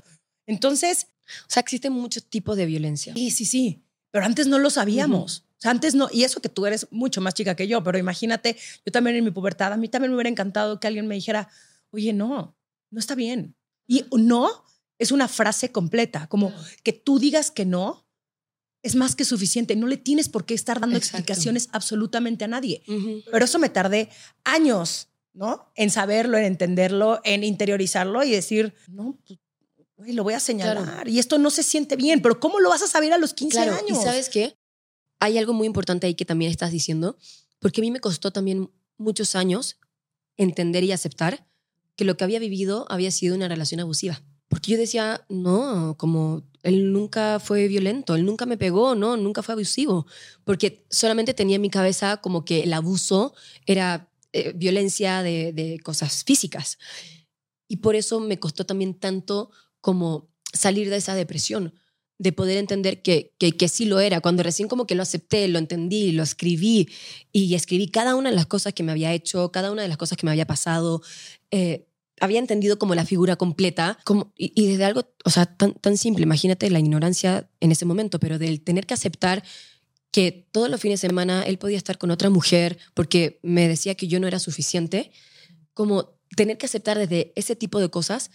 [0.47, 1.07] Entonces...
[1.41, 3.11] O sea, existen muchos tipos de violencia.
[3.15, 5.45] Sí, sí, sí, pero antes no lo sabíamos.
[5.57, 7.97] O sea, antes no, y eso que tú eres mucho más chica que yo, pero
[7.97, 11.15] imagínate, yo también en mi pubertad, a mí también me hubiera encantado que alguien me
[11.15, 11.49] dijera,
[11.89, 12.55] oye, no,
[12.91, 13.55] no está bien.
[13.87, 14.63] Y no
[14.99, 18.05] es una frase completa, como que tú digas que no,
[18.83, 19.75] es más que suficiente.
[19.75, 22.83] No le tienes por qué estar dando explicaciones absolutamente a nadie.
[23.31, 24.09] Pero eso me tardé
[24.43, 25.71] años, ¿no?
[25.75, 29.39] En saberlo, en entenderlo, en interiorizarlo y decir, no, pues,
[29.97, 31.07] lo voy a señalar.
[31.07, 33.59] Y esto no se siente bien, pero ¿cómo lo vas a saber a los 15
[33.59, 33.81] años?
[33.87, 34.57] Y sabes qué?
[35.19, 37.17] Hay algo muy importante ahí que también estás diciendo,
[37.59, 39.77] porque a mí me costó también muchos años
[40.37, 41.47] entender y aceptar
[41.95, 44.21] que lo que había vivido había sido una relación abusiva.
[44.47, 49.41] Porque yo decía, no, como él nunca fue violento, él nunca me pegó, no, nunca
[49.43, 50.05] fue abusivo,
[50.43, 53.33] porque solamente tenía en mi cabeza como que el abuso
[53.65, 56.77] era eh, violencia de, de, cosas físicas.
[57.67, 59.51] Y por eso me costó también tanto
[59.85, 61.75] como salir de esa depresión,
[62.17, 64.19] de poder entender que, que, sí lo era.
[64.19, 66.89] Cuando recién como que lo acepté, lo entendí, lo escribí
[67.31, 69.97] y escribí cada una de las cosas que me había hecho, cada una de las
[69.97, 71.03] cosas que me había pasado.
[71.51, 71.85] Eh,
[72.19, 76.23] había entendido como la figura completa como, y, desde algo, o sea, tan, tan simple,
[76.23, 79.43] imagínate la ignorancia en ese momento, pero del tener que aceptar
[80.09, 83.93] que todos los fines de semana él podía estar con otra mujer porque me decía
[83.93, 85.11] que yo no era suficiente,
[85.75, 88.31] como tener que aceptar desde ese tipo de cosas,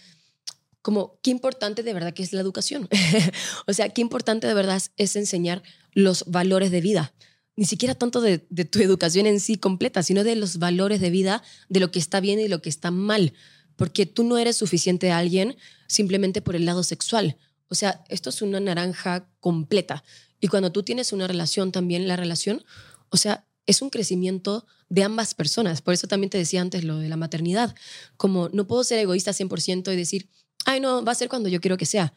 [0.81, 2.89] como qué importante de verdad que es la educación.
[3.67, 5.63] o sea, qué importante de verdad es enseñar
[5.93, 7.13] los valores de vida.
[7.55, 11.09] Ni siquiera tanto de, de tu educación en sí completa, sino de los valores de
[11.09, 13.33] vida, de lo que está bien y lo que está mal
[13.81, 15.57] porque tú no eres suficiente a alguien
[15.87, 17.37] simplemente por el lado sexual.
[17.67, 20.03] O sea, esto es una naranja completa.
[20.39, 22.63] Y cuando tú tienes una relación también, la relación,
[23.09, 25.81] o sea, es un crecimiento de ambas personas.
[25.81, 27.73] Por eso también te decía antes lo de la maternidad.
[28.17, 30.29] Como no puedo ser egoísta 100% y decir,
[30.65, 32.13] ay, no, va a ser cuando yo quiero que sea.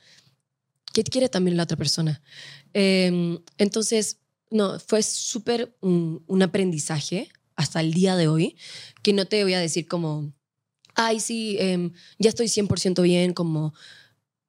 [0.92, 2.22] ¿Qué quiere también la otra persona?
[2.72, 4.20] Em, entonces,
[4.50, 8.56] no, fue súper un aprendizaje hasta el día de hoy,
[9.02, 10.32] que no te voy a decir como,
[10.94, 13.74] ay, sí, em, ya estoy 100% bien, como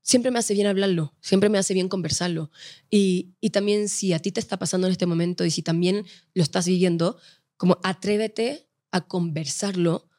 [0.01, 2.51] siempre me hace bien hablarlo, siempre me hace bien conversarlo.
[2.89, 6.05] Y, y también si a ti te está pasando en este momento y si también
[6.33, 7.17] lo estás viviendo,
[7.57, 10.09] como atrévete a conversarlo,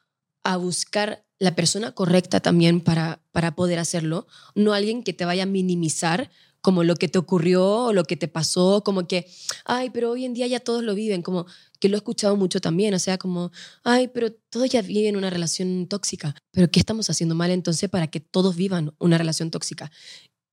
[0.43, 5.43] a buscar la persona correcta también para, para poder hacerlo, no alguien que te vaya
[5.43, 6.31] a minimizar
[6.61, 9.27] como lo que te ocurrió o lo que te pasó, como que,
[9.63, 11.45] ay, pero hoy en día ya todos lo viven, como
[11.79, 13.51] que lo he escuchado mucho también, o sea, como,
[13.83, 18.07] ay, pero todos ya viven una relación tóxica, pero ¿qué estamos haciendo mal entonces para
[18.07, 19.91] que todos vivan una relación tóxica?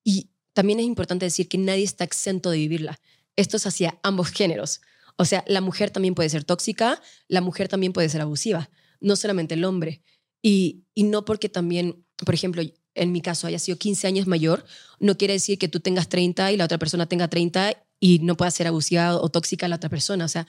[0.05, 3.01] Y también es importante decir que nadie está exento de vivirla.
[3.37, 4.83] Esto es hacia ambos géneros.
[5.17, 8.71] O sea, la mujer también puede ser tóxica, la mujer también puede ser abusiva,
[9.01, 10.03] no solamente el hombre.
[10.45, 12.63] Y, y no porque también, por ejemplo,
[12.95, 14.67] en mi caso haya sido 15 años mayor,
[15.01, 18.37] no quiere decir que tú tengas 30 y la otra persona tenga 30 y no
[18.37, 20.27] pueda ser abusiva o tóxica la otra persona.
[20.27, 20.47] O sea,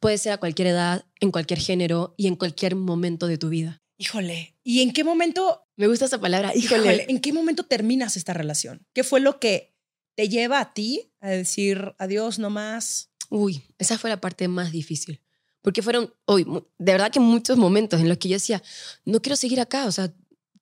[0.00, 3.82] puede ser a cualquier edad, en cualquier género y en cualquier momento de tu vida.
[3.98, 5.66] Híjole, ¿y en qué momento?
[5.76, 7.04] Me gusta esa palabra, híjole.
[7.10, 8.86] ¿En qué momento terminas esta relación?
[8.94, 9.74] ¿Qué fue lo que
[10.14, 13.10] te lleva a ti a decir adiós, no más?
[13.28, 15.20] Uy, esa fue la parte más difícil.
[15.64, 18.62] Porque fueron, hoy, de verdad que muchos momentos en los que yo decía,
[19.06, 20.12] no quiero seguir acá, o sea,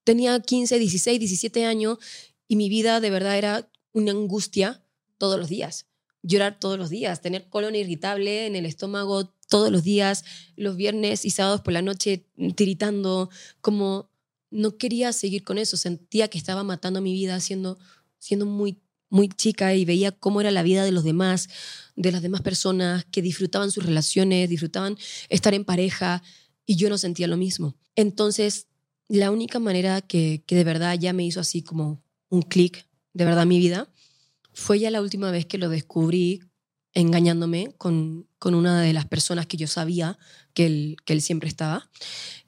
[0.05, 1.99] tenía 15, 16, 17 años
[2.47, 4.85] y mi vida de verdad era una angustia
[5.19, 5.87] todos los días.
[6.23, 10.25] Llorar todos los días, tener colon irritable en el estómago todos los días,
[10.55, 13.29] los viernes y sábados por la noche tiritando,
[13.61, 14.09] como
[14.53, 17.77] no quería seguir con eso, sentía que estaba matando mi vida siendo,
[18.21, 18.81] siendo muy,
[19.13, 21.51] muy chica y veía cómo era la vida de los demás,
[21.97, 24.97] de las demás personas que disfrutaban sus relaciones, disfrutaban
[25.29, 26.23] estar en pareja
[26.65, 27.77] y yo no sentía lo mismo.
[27.95, 28.69] Entonces
[29.09, 33.27] la única manera que, que de verdad ya me hizo así como un clic, de
[33.27, 33.93] verdad, mi vida,
[34.55, 36.41] fue ya la última vez que lo descubrí
[36.95, 40.19] engañándome con, con una de las personas que yo sabía
[40.55, 41.91] que él, que él siempre estaba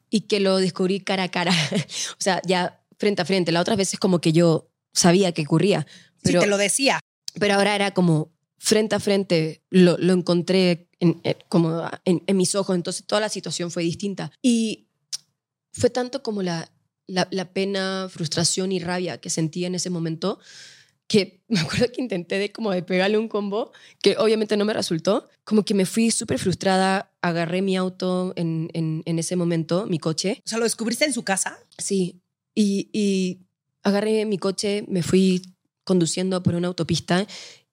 [0.09, 1.53] y que lo descubrí cara a cara,
[2.13, 3.53] o sea, ya frente a frente.
[3.53, 5.87] La otra vez es como que yo sabía que ocurría.
[6.25, 7.01] Pero, te lo decía.
[7.39, 12.37] pero ahora era como frente a frente, lo, lo encontré en, en- como en, en
[12.37, 14.33] mis ojos, entonces toda la situación fue distinta.
[14.43, 14.89] Y
[15.73, 16.71] fue tanto como la,
[17.07, 20.39] la, la pena, frustración y rabia que sentía en ese momento
[21.07, 24.73] que me acuerdo que intenté de como de pegarle un combo que obviamente no me
[24.73, 25.29] resultó.
[25.45, 29.99] Como que me fui súper frustrada, agarré mi auto en, en, en ese momento, mi
[29.99, 30.41] coche.
[30.47, 31.59] O sea, ¿lo descubriste en su casa?
[31.77, 32.23] Sí,
[32.55, 33.41] y, y
[33.83, 35.43] agarré mi coche, me fui
[35.85, 37.27] conduciendo por una autopista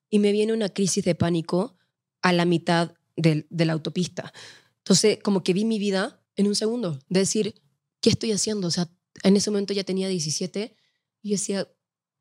[0.10, 1.78] y me viene una crisis de pánico
[2.22, 4.34] a la mitad del- de la autopista.
[4.80, 7.56] Entonces, como que vi mi vida en un segundo, de decir,
[8.02, 8.68] ¿qué estoy haciendo?
[8.68, 8.90] O sea,
[9.24, 10.76] en ese momento ya tenía 17
[11.22, 11.68] y decía,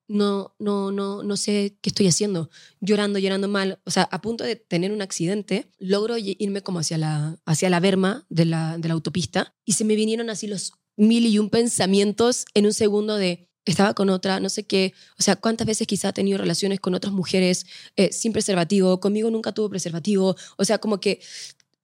[0.08, 2.50] no, no, no, no sé qué estoy haciendo.
[2.80, 3.80] Llorando, llorando mal.
[3.84, 7.78] O sea, a punto de tener un accidente, logro irme como hacia la, hacia la
[7.80, 11.48] berma de la, de la autopista y se me vinieron así los mil y un
[11.48, 15.86] pensamientos en un segundo de estaba con otra, no sé qué, o sea, cuántas veces
[15.86, 20.64] quizá ha tenido relaciones con otras mujeres eh, sin preservativo, conmigo nunca tuvo preservativo, o
[20.64, 21.20] sea, como que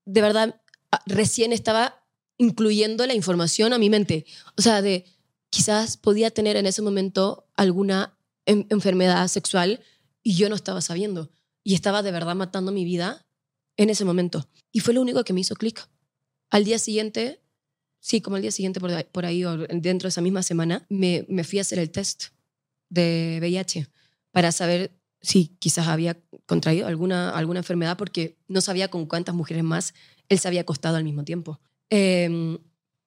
[0.04, 0.60] de verdad
[0.90, 2.02] ah, recién estaba
[2.38, 5.04] incluyendo la información a mi mente, o sea, de
[5.50, 9.80] quizás podía tener en ese momento alguna en- enfermedad sexual
[10.22, 11.30] y yo no estaba sabiendo
[11.62, 13.26] y estaba de verdad matando mi vida
[13.76, 14.48] en ese momento.
[14.72, 15.88] Y fue lo único que me hizo clic.
[16.50, 17.42] Al día siguiente,
[18.06, 21.26] sí, como al día siguiente por ahí, por ahí dentro de esa misma semana, me,
[21.28, 22.26] me fui a hacer el test
[22.88, 23.88] de VIH
[24.30, 29.64] para saber si quizás había contraído alguna, alguna enfermedad porque no sabía con cuántas mujeres
[29.64, 29.92] más
[30.28, 31.58] él se había acostado al mismo tiempo.
[31.90, 32.60] Eh,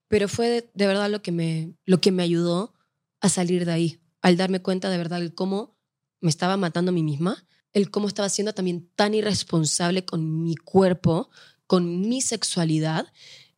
[0.10, 2.74] pero fue de, de verdad lo que, me, lo que me ayudó
[3.22, 5.78] a salir de ahí, al darme cuenta de verdad el cómo
[6.20, 10.58] me estaba matando a mí misma, el cómo estaba siendo también tan irresponsable con mi
[10.58, 11.30] cuerpo,
[11.68, 13.14] con mi sexualidad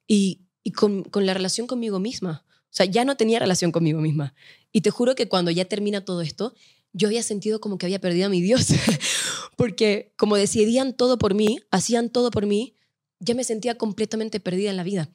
[0.06, 2.46] y, y con, la relación conmigo misma.
[2.48, 4.34] O sea, ya no tenía relación conmigo misma.
[4.72, 6.54] Y te juro que cuando ya termina todo esto,
[6.94, 8.68] yo había sentido como que había perdido a mi Dios,
[9.58, 12.76] porque como decidían todo por mí, hacían todo por mí,
[13.20, 15.10] ya me sentía completamente perdida en la vida.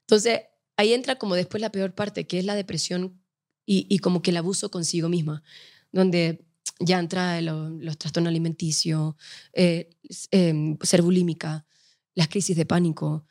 [0.00, 0.40] Entonces,
[0.76, 3.20] ahí entra como después la peor parte, que es la depresión
[3.64, 5.42] y, como que el abuso consigo misma,
[5.92, 6.44] donde
[6.80, 9.14] ya entra lo- los trastornos alimenticios,
[9.52, 9.90] eh,
[10.30, 11.64] em, ser bulímica,
[12.14, 13.24] las crisis de pánico,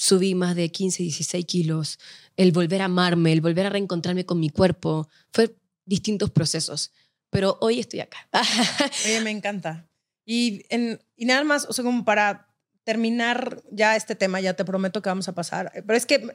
[0.00, 1.98] subí más de 15, 16 kilos,
[2.38, 6.90] el volver a amarme, el volver a reencontrarme con mi cuerpo, fue distintos procesos,
[7.28, 8.26] pero hoy estoy acá.
[9.04, 9.86] Oye, me encanta.
[10.24, 12.48] Y, en, y nada más, o sea, como para
[12.82, 15.70] terminar ya este tema, ya te prometo que vamos a pasar.
[15.74, 16.26] Pero es que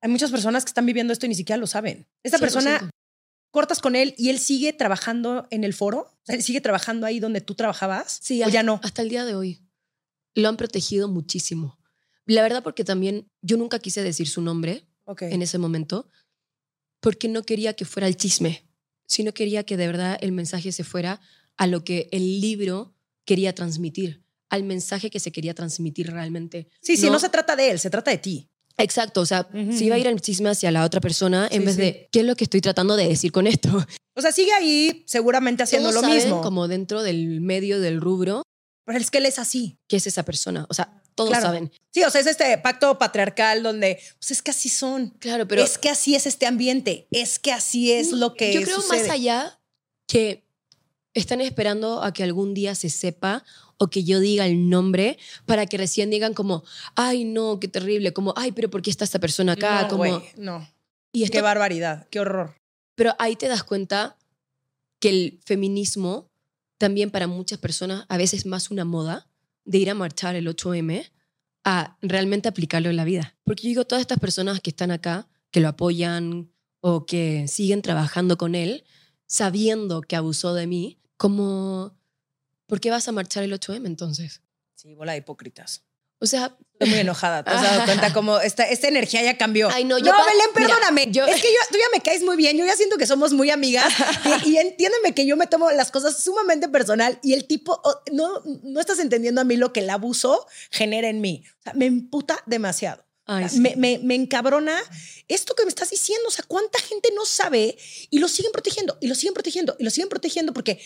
[0.00, 2.06] hay muchas personas que están viviendo esto y ni siquiera lo saben.
[2.22, 2.40] Esta 100%.
[2.40, 2.90] persona,
[3.50, 5.98] cortas con él y él sigue trabajando en el foro.
[6.00, 8.18] O sea, él sigue trabajando ahí donde tú trabajabas.
[8.22, 8.80] Sí, o hasta, ya no.
[8.82, 9.60] hasta el día de hoy.
[10.34, 11.79] Lo han protegido muchísimo.
[12.34, 14.86] La verdad porque también yo nunca quise decir su nombre
[15.20, 16.08] en ese momento
[17.00, 18.68] porque no quería que fuera el chisme,
[19.06, 21.20] sino quería que de verdad el mensaje se fuera
[21.56, 26.68] a lo que el libro quería transmitir, al mensaje que se quería transmitir realmente.
[26.80, 28.48] Sí, sí, no, se trata de él, se trata de ti.
[28.76, 31.74] Exacto, o sea, si iba a ir el chisme hacia la otra persona en vez
[31.74, 31.80] sí.
[31.82, 33.68] de qué es lo que estoy tratando de decir con esto.
[34.16, 36.42] O sea, sigue ahí seguramente haciendo Todos lo saben, mismo.
[36.42, 38.42] como dentro del medio del rubro,
[38.84, 39.78] Pero es que él es así.
[39.88, 40.66] qué es esa persona.
[40.68, 41.46] O sea, todos Claro.
[41.46, 41.72] saben.
[41.92, 45.10] Sí, o sea, es este pacto patriarcal donde, pues es que así son.
[45.18, 47.06] Claro, pero es que así es este ambiente.
[47.10, 49.02] Es que así es lo que Yo creo sucede.
[49.02, 49.60] más allá
[50.06, 50.44] que
[51.14, 53.44] están esperando a que algún día se sepa
[53.78, 56.62] o que yo diga el nombre para que recién digan como,
[56.96, 59.82] ay, no, qué terrible, como, ay, pero ¿por qué está esta persona acá?
[59.82, 60.68] No, como, no.
[61.12, 62.54] y esto, Qué barbaridad, qué horror.
[62.94, 64.16] pero ahí te das cuenta
[65.00, 66.28] que el feminismo
[66.78, 69.26] también para muchas personas a veces es más una moda
[69.64, 71.10] de ir a marchar el 8M
[71.64, 73.36] a realmente aplicarlo en la vida.
[73.44, 77.82] Porque yo digo, todas estas personas que están acá, que lo apoyan o que siguen
[77.82, 78.84] trabajando con él,
[79.26, 81.96] sabiendo que abusó de mí, como,
[82.66, 84.42] ¿por qué vas a marchar el 8M entonces?
[84.74, 85.84] Sí, bola de hipócritas.
[86.18, 87.44] O sea, Estoy muy enojada.
[87.44, 89.68] ¿Te has dado cuenta cómo esta, esta energía ya cambió?
[89.70, 91.08] Ay, no, yo no Belén, mira, perdóname.
[91.10, 92.56] yo- Es que yo, tú ya me caes muy bien.
[92.56, 93.92] Yo ya siento que somos muy amigas.
[94.46, 98.00] y, y entiéndeme que yo me tomo las cosas sumamente personal y el tipo, oh,
[98.12, 101.44] no, no estás entendiendo a mí lo que el abuso genera en mí.
[101.58, 103.04] O sea, me emputa demasiado.
[103.26, 103.60] ay, O sea, sí.
[103.60, 104.80] me, me- me encabrona
[105.28, 106.28] esto que me estás diciendo.
[106.28, 107.76] O sea, ¿cuánta gente no sabe
[108.08, 110.80] y lo siguen protegiendo y lo siguen protegiendo y lo siguen protegiendo porque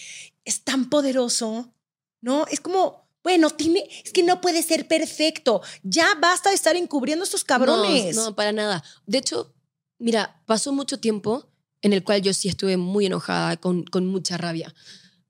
[0.44, 1.72] es tan poderoso?
[2.20, 2.46] ¿No?
[2.50, 5.62] Es como, bueno, tiene, es que no puede ser perfecto.
[5.82, 8.14] Ya basta de estar encubriendo a estos cabrones.
[8.14, 8.84] No, no, para nada.
[9.06, 9.54] De hecho,
[9.98, 11.50] mira, pasó mucho tiempo
[11.80, 14.74] en el cual yo sí estuve muy enojada, con, con mucha rabia.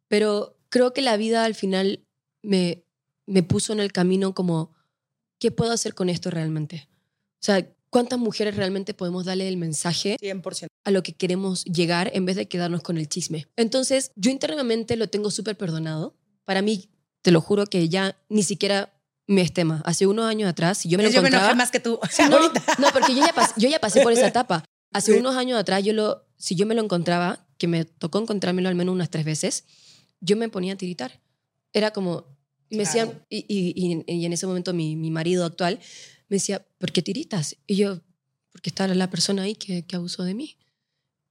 [0.09, 2.05] Pero creo que la vida al final
[2.43, 2.85] me,
[3.27, 4.75] me puso en el camino como,
[5.39, 6.89] ¿qué puedo hacer con esto realmente?
[7.35, 10.67] O sea, ¿cuántas mujeres realmente podemos darle el mensaje 100%.
[10.83, 13.47] a lo que queremos llegar en vez de quedarnos con el chisme?
[13.55, 16.91] Entonces, yo internamente lo tengo súper perdonado para mí,
[17.25, 18.93] te lo juro que ya ni siquiera
[19.27, 19.83] me es tema.
[19.87, 21.47] Hace unos años atrás, si yo me lo yo me encontraba...
[21.47, 21.99] enojé más que tú.
[22.03, 22.39] O sea, no,
[22.79, 24.63] no, porque yo ya, pas- yo ya pasé por esa etapa.
[24.93, 25.19] Hace Sí.
[25.19, 28.75] unos años atrás, yo lo, si yo me lo encontraba, que me tocó encontrármelo al
[28.75, 29.65] menos unas tres veces,
[30.21, 31.21] yo me ponía a tiritar.
[31.73, 32.27] Era como,
[32.71, 32.85] me Claro.
[32.85, 35.81] decían, y, y- y- y en ese momento mi, mi marido actual
[36.29, 37.57] me decía, ¿por qué tiritas?
[37.67, 38.01] Y yo,
[38.53, 40.57] porque está la persona ahí que, que abusó de mí.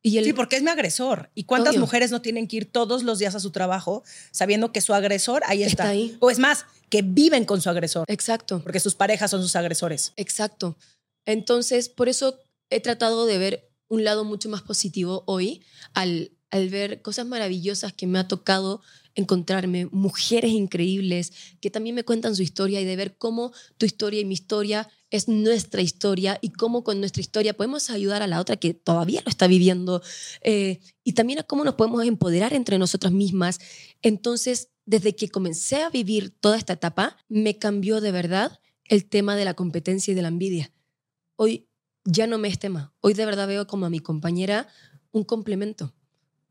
[0.05, 1.31] Y Sí, porque es mi agresor.
[1.33, 1.81] ¿Y cuántas Obvio.
[1.81, 5.41] mujeres no tienen que ir todos los días a su trabajo sabiendo que su agresor
[5.45, 5.83] ahí está?
[5.83, 6.17] Está ahí.
[6.19, 8.61] O es más, que viven con su agresor, exacto.
[8.61, 10.11] porque sus parejas son sus agresores.
[10.17, 10.77] Exacto.
[11.25, 12.37] Entonces, por eso
[12.69, 17.93] he tratado de ver un lado mucho más positivo hoy al, al ver cosas maravillosas
[17.93, 18.81] que me ha tocado
[19.15, 21.31] encontrarme, mujeres increíbles
[21.61, 24.89] que también me cuentan su historia y de ver cómo tu historia y mi historia
[25.13, 29.21] es nuestra historia y cómo con nuestra historia podemos ayudar a la otra que todavía
[29.23, 30.01] lo está viviendo
[30.41, 33.59] eh, y también a cómo nos podemos empoderar entre nosotras mismas.
[34.01, 39.35] Entonces, desde que comencé a vivir toda esta etapa, me cambió de verdad el tema
[39.35, 40.73] de la competencia y de la envidia.
[41.35, 41.69] Hoy
[42.05, 42.91] ya no me es tema.
[42.99, 44.67] Hoy de verdad veo como a mi compañera
[45.11, 45.93] un complemento.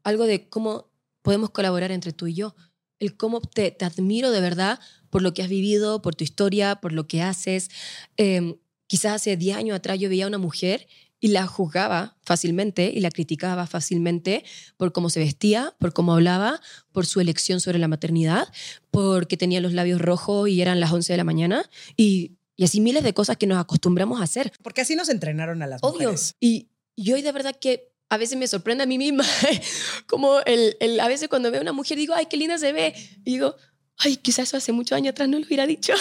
[0.04, 0.88] Algo de cómo
[1.22, 2.54] podemos colaborar entre tú y yo.
[3.02, 4.78] El cómo te, te admiro de verdad
[5.10, 7.68] por lo que has vivido, por tu historia, por lo que haces.
[8.16, 10.86] Eh, quizás hace 10 años atrás yo veía a una mujer
[11.18, 14.44] y la juzgaba fácilmente y la criticaba fácilmente
[14.76, 16.60] por cómo se vestía, por cómo hablaba,
[16.92, 18.48] por su elección sobre la maternidad,
[18.90, 22.80] porque tenía los labios rojos y eran las 11 de la mañana y, y así
[22.80, 24.52] miles de cosas que nos acostumbramos a hacer.
[24.62, 26.10] Porque así nos entrenaron a las Obvio.
[26.10, 26.36] mujeres.
[26.40, 29.24] Y, y hoy de verdad que a veces me sorprende a mí misma,
[30.06, 32.70] como el, el- a veces cuando veo a una mujer digo, ay, qué linda se
[32.72, 32.94] ve,
[33.24, 33.56] y digo,
[33.96, 35.94] ay, quizás eso hace muchos años atrás no lo hubiera dicho,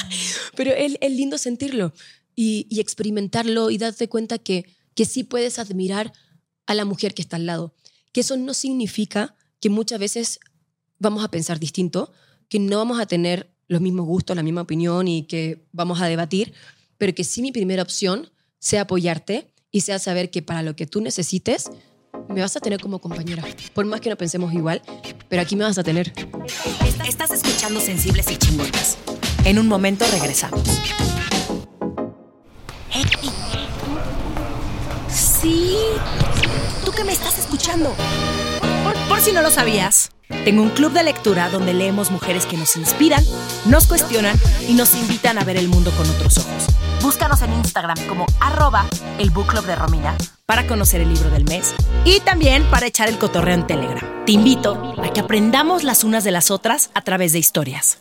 [0.56, 1.94] pero es, es lindo sentirlo
[2.36, 6.12] y, y experimentarlo y darte cuenta que, que sí puedes admirar
[6.66, 7.74] a la mujer que está al lado,
[8.12, 10.40] que eso no significa que muchas veces
[10.98, 12.12] vamos a pensar distinto,
[12.50, 16.08] que no vamos a tener los mismos gustos, la misma opinión y que vamos a
[16.08, 16.52] debatir,
[16.98, 20.86] pero que sí mi primera opción sea apoyarte y sea saber que para lo que
[20.86, 21.68] tú necesites,
[22.28, 23.42] me vas a tener como compañera.
[23.74, 24.80] Por más que no pensemos igual,
[25.28, 26.12] pero aquí me vas a tener.
[27.08, 28.98] Estás escuchando Sensibles y Chingonas.
[29.44, 30.62] En un momento regresamos.
[35.12, 35.76] Sí,
[36.84, 37.92] tú que me estás escuchando.
[38.84, 40.10] Por, por si no lo sabías,
[40.44, 43.24] tengo un club de lectura donde leemos mujeres que nos inspiran,
[43.66, 46.66] nos cuestionan y nos invitan a ver el mundo con otros ojos.
[47.04, 48.88] Búscanos en Instagram como arroba
[49.18, 51.74] el book club de Romina para conocer el libro del mes
[52.06, 54.24] y también para echar el cotorreo en Telegram.
[54.24, 57.98] Te invito a que aprendamos las unas de las otras a través de historias.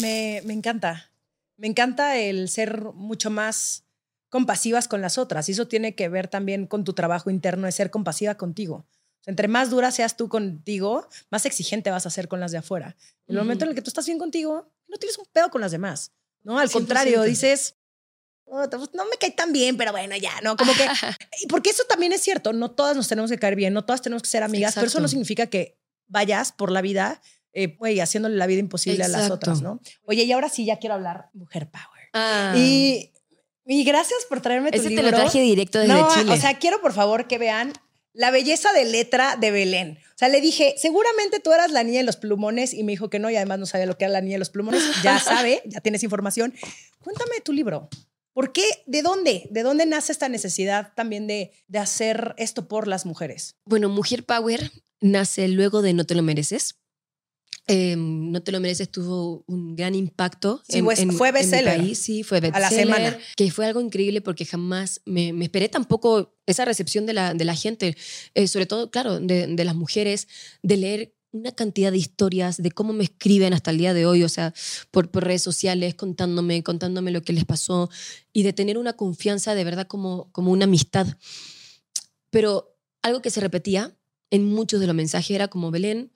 [0.00, 1.10] Me, me encanta.
[1.56, 3.82] Me encanta el ser mucho más
[4.28, 5.48] compasivas con las otras.
[5.48, 8.86] Y eso tiene que ver también con tu trabajo interno de ser compasiva contigo.
[8.86, 12.52] O sea, entre más dura seas tú contigo, más exigente vas a ser con las
[12.52, 12.94] de afuera.
[13.26, 15.60] En el momento en el que tú estás bien contigo, no tienes un pedo con
[15.60, 16.12] las demás.
[16.46, 17.24] No, al contrario, 100%.
[17.24, 17.74] dices,
[18.44, 20.56] "Oh, no me cae tan bien, pero bueno, ya, ¿no?
[20.56, 20.86] Como que
[21.42, 24.00] y porque eso también es cierto, no todas nos tenemos que caer bien, no todas
[24.00, 25.76] tenemos que ser amigas, pero eso no significa que
[26.06, 27.20] vayas por la vida,
[27.52, 29.80] eh, güey, haciéndole la vida imposible a las otras, ¿no?
[30.04, 32.10] Oye, y ahora sí ya quiero hablar Mujer Power.
[32.12, 33.12] Ah, Y,
[33.66, 36.32] y gracias por traerme tu ese te lo traje directo desde no, Chile.
[36.32, 37.72] o sea, quiero por favor que vean
[38.12, 39.98] la belleza de letra de Belén.
[40.16, 43.10] O sea, le dije, seguramente tú eras la niña de los plumones y me dijo
[43.10, 44.82] que no y además no sabía lo que era la niña de los plumones.
[45.02, 46.54] Ya sabe, ya tienes información.
[47.04, 47.90] Cuéntame tu libro.
[48.32, 48.64] ¿Por qué?
[48.86, 49.46] ¿De dónde?
[49.50, 53.56] ¿De dónde nace esta necesidad también de, de hacer esto por las mujeres?
[53.66, 56.76] Bueno, Mujer Power nace luego de No te lo mereces.
[57.68, 60.62] Eh, no te lo mereces tuvo un gran impacto.
[60.68, 61.78] Sí, pues, fue en mi bestseller.
[61.78, 62.86] país, sí, fue A la bestseller.
[62.86, 63.18] semana.
[63.36, 67.44] Que fue algo increíble porque jamás me, me esperé tampoco esa recepción de la, de
[67.44, 67.96] la gente,
[68.34, 70.28] eh, sobre todo, claro, de, de las mujeres,
[70.62, 74.22] de leer una cantidad de historias, de cómo me escriben hasta el día de hoy,
[74.22, 74.54] o sea,
[74.92, 77.90] por, por redes sociales, contándome, contándome lo que les pasó
[78.32, 81.06] y de tener una confianza de verdad como, como una amistad.
[82.30, 83.96] Pero algo que se repetía
[84.30, 86.12] en muchos de los mensajes era como, Belén,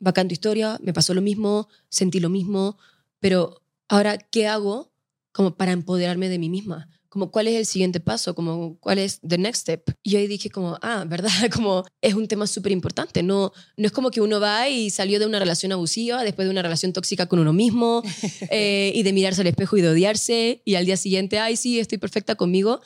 [0.00, 2.78] bacán tu historia, me pasó lo mismo, sentí lo mismo,
[3.20, 4.92] pero ahora, ¿qué hago
[5.32, 6.88] como para empoderarme de mí misma?
[7.08, 8.34] Como, ¿cuál es el siguiente paso?
[8.34, 9.82] Como, ¿cuál es the next step?
[10.02, 11.30] Y yo ahí dije como, ah, ¿verdad?
[11.52, 13.22] Como, es un tema súper importante.
[13.22, 16.52] No, no es como que uno va y salió de una relación abusiva, después de
[16.52, 18.02] una relación tóxica con uno mismo,
[18.50, 21.78] eh, y de mirarse al espejo y de odiarse, y al día siguiente, ay, sí,
[21.78, 22.80] estoy perfecta conmigo.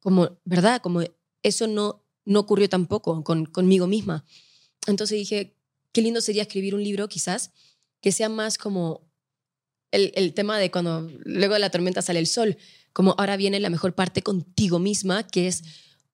[0.00, 0.82] Como, ¿verdad?
[0.82, 1.02] Como,
[1.42, 4.24] eso no, no ocurrió tampoco con, conmigo misma.
[4.86, 5.57] Entonces dije,
[5.92, 7.52] qué lindo sería escribir un libro quizás
[8.00, 9.08] que sea más como
[9.90, 12.56] el, tema de cuando luego de la tormenta sale el sol,
[12.92, 15.64] como ahora viene la mejor parte contigo misma, que es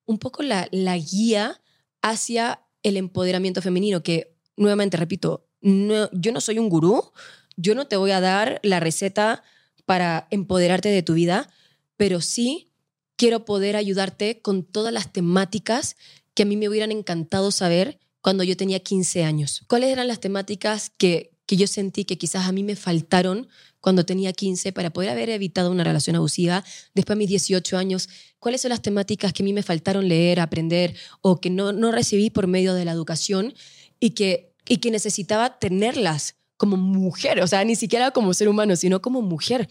[0.07, 1.61] un poco la, la guía
[2.03, 7.11] hacia el empoderamiento femenino, que nuevamente repito, no, yo no soy un gurú,
[7.57, 9.43] yo no te voy a dar la receta
[9.87, 11.51] para empoderarte de tu vida,
[11.97, 12.73] pero sí
[13.17, 15.97] quiero poder ayudarte con todas las temáticas
[16.35, 19.65] que a mí me hubieran encantado saber cuando yo tenía 15 años.
[19.69, 23.49] ¿Cuáles eran las temáticas que, que yo sentí que quizás a mí me faltaron
[23.83, 26.65] cuando tenía 15 para poder haber evitado una relación abusiva
[26.95, 28.09] después de mis 18 años?
[28.39, 31.93] ¿Cuáles son las temáticas que a mí me faltaron leer, aprender o que no, no
[31.93, 33.53] recibí por medio de la educación
[34.01, 37.43] y que, y que necesitaba tenerlas como mujer?
[37.43, 39.69] O sea, ni siquiera como ser humano, sino como mujer.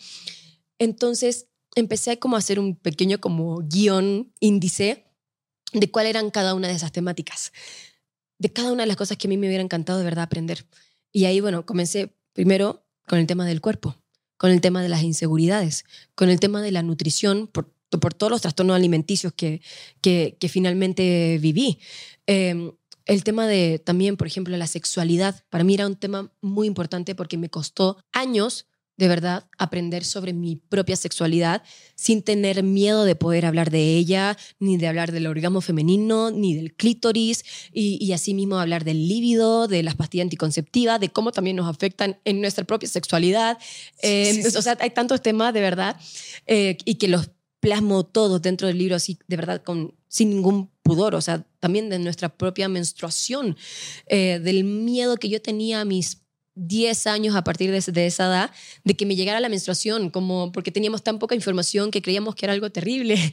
[0.78, 5.06] Entonces empecé como a hacer un pequeño como guion índice
[5.72, 7.52] de cuáles eran cada una de esas temáticas,
[8.40, 10.66] de cada una de las cosas que a mí me hubiera encantado de verdad aprender.
[11.12, 13.96] Y ahí, bueno, comencé primero con el tema del cuerpo,
[14.38, 18.32] con el tema de las inseguridades, con el tema de la nutrición, por, por todos
[18.32, 19.62] los trastornos alimenticios que,
[20.02, 21.80] que, finalmente viví.
[22.28, 22.74] Eh,
[23.06, 27.16] el tema de también, por ejemplo, la sexualidad, para mí era un tema muy importante
[27.16, 28.68] porque me costó años
[28.98, 31.64] de verdad aprender sobre mi propia sexualidad
[31.96, 36.56] sin tener miedo de poder hablar de ella, ni de hablar del orgasmo femenino, ni
[36.56, 41.56] del clítoris, y, y asimismo hablar del líbido, de las pastillas anticonceptivas, de cómo también
[41.56, 43.58] nos afectan en nuestra propia sexualidad.
[44.02, 44.58] Eh, sí, sí.
[44.58, 46.00] O sea, hay tantos temas de verdad
[46.46, 50.70] eh, y que los plasmo todos dentro del libro así, de verdad, con, sin ningún
[50.84, 53.56] pudor, o sea, también de nuestra propia menstruación,
[54.08, 56.23] eh, del miedo que yo tenía a mis
[56.56, 58.52] 10 años a partir de, esa edad,
[58.84, 62.46] de que me llegara la menstruación, como porque teníamos tan poca información que creíamos que
[62.46, 63.16] era algo terrible.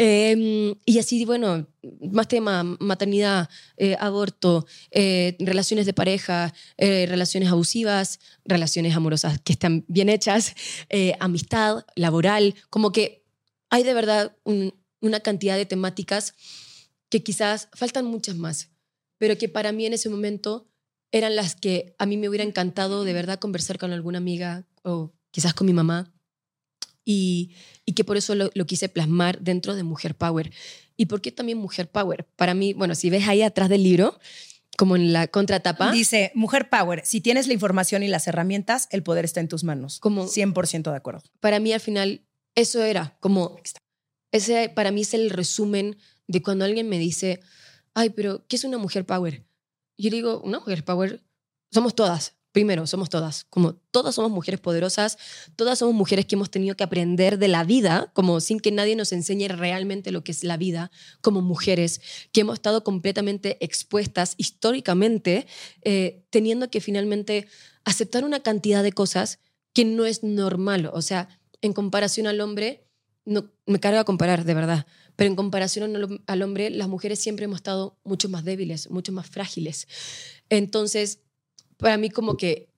[0.00, 1.66] Eh, y así, bueno,
[2.00, 9.52] más tema, maternidad, eh, aborto, eh, relaciones de pareja, eh, relaciones abusivas, relaciones amorosas que
[9.52, 10.54] están bien hechas,
[11.20, 13.24] amistad, laboral, como que
[13.70, 16.34] hay de verdad un, una cantidad de temáticas
[17.08, 18.70] que quizás faltan muchas más,
[19.18, 20.68] pero que para mí en ese momento
[21.12, 25.12] eran las que a mí me hubiera encantado de verdad conversar con alguna amiga o
[25.30, 26.12] quizás con mi mamá.
[27.04, 27.54] Y,
[27.86, 30.52] y que por eso lo, lo, quise plasmar dentro de Mujer Power.
[30.96, 32.28] ¿Y por qué también Mujer Power?
[32.36, 34.18] Para mí, bueno, si ves ahí atrás del libro,
[34.78, 35.90] como en la contratapa.
[35.90, 39.64] Dice, Mujer Power, si tienes la información y las herramientas, el poder está en tus
[39.64, 39.98] manos.
[39.98, 41.22] Como, 100% de acuerdo.
[41.40, 43.58] Para mí al final, eso era como,
[44.30, 45.96] ese para mí es el resumen
[46.28, 47.40] de cuando alguien me dice,
[47.92, 49.47] ay, pero ¿qué es una Mujer Power?
[49.98, 51.22] Yo digo, una mujer power,
[51.70, 52.34] somos todas.
[52.52, 53.44] Primero, somos todas.
[53.50, 55.18] Como todas somos mujeres poderosas,
[55.54, 58.96] todas somos mujeres que hemos tenido que aprender de la vida, como sin que nadie
[58.96, 60.90] nos enseñe realmente lo que es la vida,
[61.20, 62.00] como mujeres,
[62.32, 65.46] que hemos estado completamente expuestas históricamente,
[65.82, 67.46] eh, teniendo que finalmente
[67.84, 69.40] aceptar una cantidad de cosas
[69.74, 70.90] que no es normal.
[70.92, 71.28] O sea,
[71.60, 72.88] en comparación al hombre,
[73.24, 74.86] no, me cargo a comparar, de verdad,
[75.18, 79.28] pero en comparación al, hombre, las mujeres siempre hemos estado mucho más débiles, mucho más
[79.28, 79.88] frágiles.
[80.48, 81.22] Entonces,
[81.76, 82.68] para mí como que,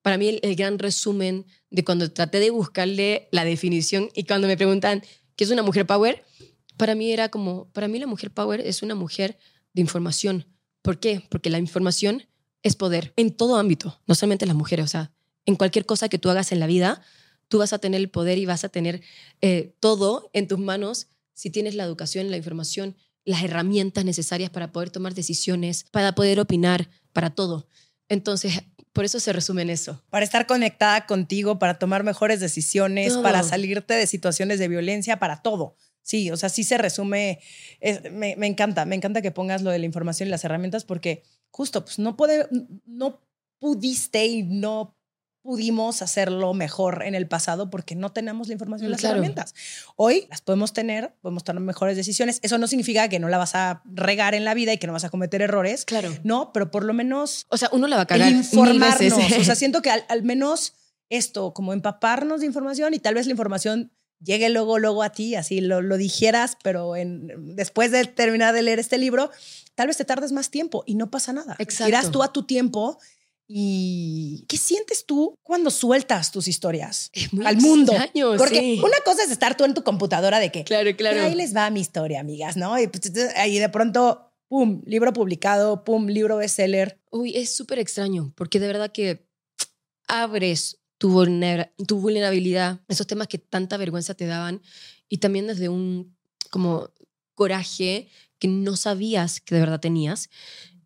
[0.00, 4.48] para mí el, el, gran resumen de cuando traté de buscarle la definición y cuando
[4.48, 5.02] me preguntan
[5.36, 6.24] qué es una mujer power,
[6.78, 9.36] para mí era como, para mí la mujer power es una mujer
[9.74, 10.46] de información.
[10.80, 11.22] ¿Por qué?
[11.28, 12.26] Porque la información
[12.62, 15.12] es poder en todo ámbito, no solamente las mujeres, o sea,
[15.44, 17.02] en cualquier cosa que tú hagas en la vida,
[17.48, 19.02] tú vas a tener el poder y vas a tener
[19.42, 24.72] eh, todo en tus manos si tienes la educación, la información, las herramientas necesarias para
[24.72, 27.68] poder tomar decisiones, para poder opinar, para todo.
[28.08, 28.62] Entonces,
[28.92, 30.02] por eso se resume en eso.
[30.10, 33.22] Para estar conectada contigo, para tomar mejores decisiones, todo.
[33.22, 35.76] para salirte de situaciones de violencia, para todo.
[36.02, 37.40] Sí, o sea, sí se resume.
[37.80, 40.84] Es, me, me, encanta, me encanta que pongas lo de la información y las herramientas
[40.84, 42.48] porque justo, pues no puede,
[42.84, 43.20] no
[43.58, 44.96] pudiste y no
[45.42, 49.16] pudimos hacerlo mejor en el pasado porque no tenemos la información y las claro.
[49.16, 49.54] herramientas.
[49.96, 52.38] Hoy las podemos tener, podemos tomar mejores decisiones.
[52.42, 54.92] Eso no significa que no la vas a regar en la vida y que no
[54.92, 55.84] vas a cometer errores.
[55.84, 56.14] Claro.
[56.24, 57.46] No, pero por lo menos.
[57.48, 58.30] O sea, uno la va a cagar.
[58.30, 59.12] Informarnos.
[59.38, 60.74] O sea, siento que al, al, menos
[61.08, 65.34] esto, como empaparnos de información y tal vez la información llegue luego, luego a ti,
[65.34, 69.30] así lo, lo dijeras, pero en, después de terminar de leer este libro,
[69.74, 71.56] tal vez te tardes más tiempo y no pasa nada.
[71.58, 71.88] Exacto.
[71.88, 72.98] Irás tú a tu tiempo
[73.52, 77.10] ¿Y qué sientes tú cuando sueltas tus historias
[77.44, 77.92] al mundo?
[77.92, 78.80] Extraño, Porque sí.
[78.80, 81.22] una cosa es estar tú en tu computadora de que claro, claro.
[81.22, 82.78] ahí les va mi historia, amigas, ¿no?
[82.78, 87.00] Y pues, ahí de pronto, pum, libro publicado, pum, libro bestseller.
[87.10, 89.26] Uy, es súper extraño, porque de verdad que
[90.06, 94.62] abres tu, vulner tu vulnerabilidad, esos temas que tanta vergüenza te daban,
[95.08, 96.16] y también desde un
[96.50, 96.90] como
[97.34, 100.30] coraje que no sabías que de verdad tenías,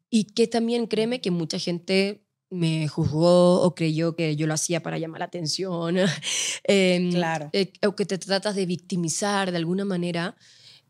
[0.09, 2.24] y que también créeme que mucha gente
[2.55, 5.97] me juzgó o creyó que yo lo hacía para llamar la atención.
[6.65, 7.51] eh, claro.
[7.53, 10.37] Eh, o que te tratas de victimizar de alguna manera.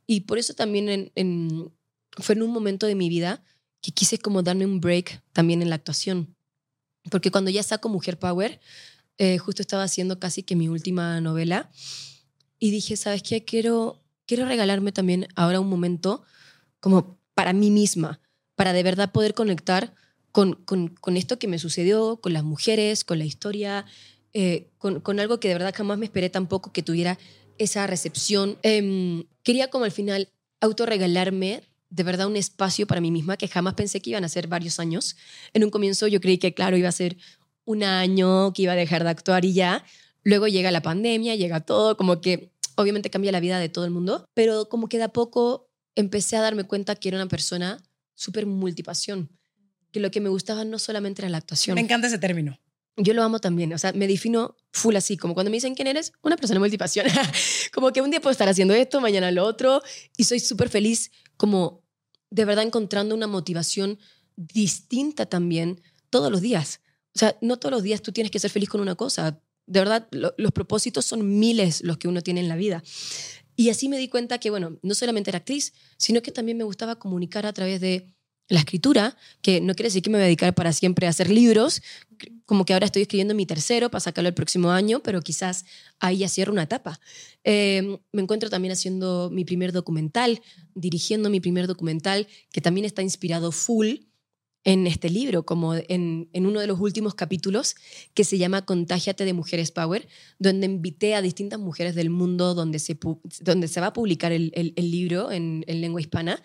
[0.06, 1.72] Y por eso también en, en,
[2.18, 3.42] fue en un momento de mi vida
[3.80, 6.34] que quise como darme un break también en la actuación.
[7.10, 8.60] Porque cuando ya saco Mujer Power,
[9.18, 11.70] eh, justo estaba haciendo casi que mi última novela
[12.58, 13.44] y dije, ¿sabes qué?
[13.44, 16.22] Quiero, quiero regalarme también ahora un momento
[16.80, 18.20] como para mí misma,
[18.54, 19.94] para de verdad poder conectar
[20.34, 23.86] con, con, esto que me sucedió, con las mujeres, con la historia,
[24.32, 27.20] eh, con, algo que de verdad jamás me esperé tampoco que tuviera
[27.56, 28.58] esa recepción.
[28.64, 30.28] Eh, quería como al final
[30.60, 34.48] autorregalarme de verdad un espacio para mí misma que jamás pensé que iban a ser
[34.48, 35.16] varios años.
[35.52, 37.16] En un comienzo yo creí que, claro, iba a ser
[37.64, 39.84] un año, que iba a dejar de actuar y ya.
[40.24, 43.92] Luego llega la pandemia, llega todo, como que obviamente cambia la vida de todo el
[43.92, 47.80] mundo, pero como que de a poco empecé a darme cuenta que era una persona
[48.16, 49.30] súper multipasión,
[49.94, 51.76] que lo que me gustaba no solamente era la actuación.
[51.76, 52.58] Me encanta ese término.
[52.96, 55.86] Yo lo amo también, o sea, me defino full así, como cuando me dicen quién
[55.86, 57.06] eres, una persona multipasión.
[57.72, 59.82] como que un día puedo estar haciendo esto, mañana lo otro,
[60.16, 61.84] y soy súper feliz como
[62.30, 64.00] de verdad encontrando una motivación
[64.34, 65.80] distinta también
[66.10, 66.80] todos los días.
[67.14, 69.40] O sea, no todos los días tú tienes que ser feliz con una cosa.
[69.66, 72.82] De verdad, lo, los propósitos son miles los que uno tiene en la vida.
[73.54, 76.64] Y así me di cuenta que, bueno, no solamente era actriz, sino que también me
[76.64, 78.12] gustaba comunicar a través de
[78.48, 81.30] la escritura, que no quiere decir que me voy a dedicar para siempre a hacer
[81.30, 81.82] libros,
[82.46, 85.64] como que ahora estoy escribiendo mi tercero para sacarlo el próximo año, pero quizás
[85.98, 87.00] ahí ya cierro una etapa.
[87.42, 90.42] Eh, me encuentro también haciendo mi primer documental,
[90.74, 93.96] dirigiendo mi primer documental, que también está inspirado full
[94.66, 97.74] en este libro, como en, en, uno de los últimos capítulos,
[98.14, 102.78] que se llama Contágiate de Mujeres Power, donde invité a distintas mujeres del mundo donde
[102.78, 102.98] se,
[103.40, 106.42] donde se va a publicar el, el, el libro en, en lengua hispana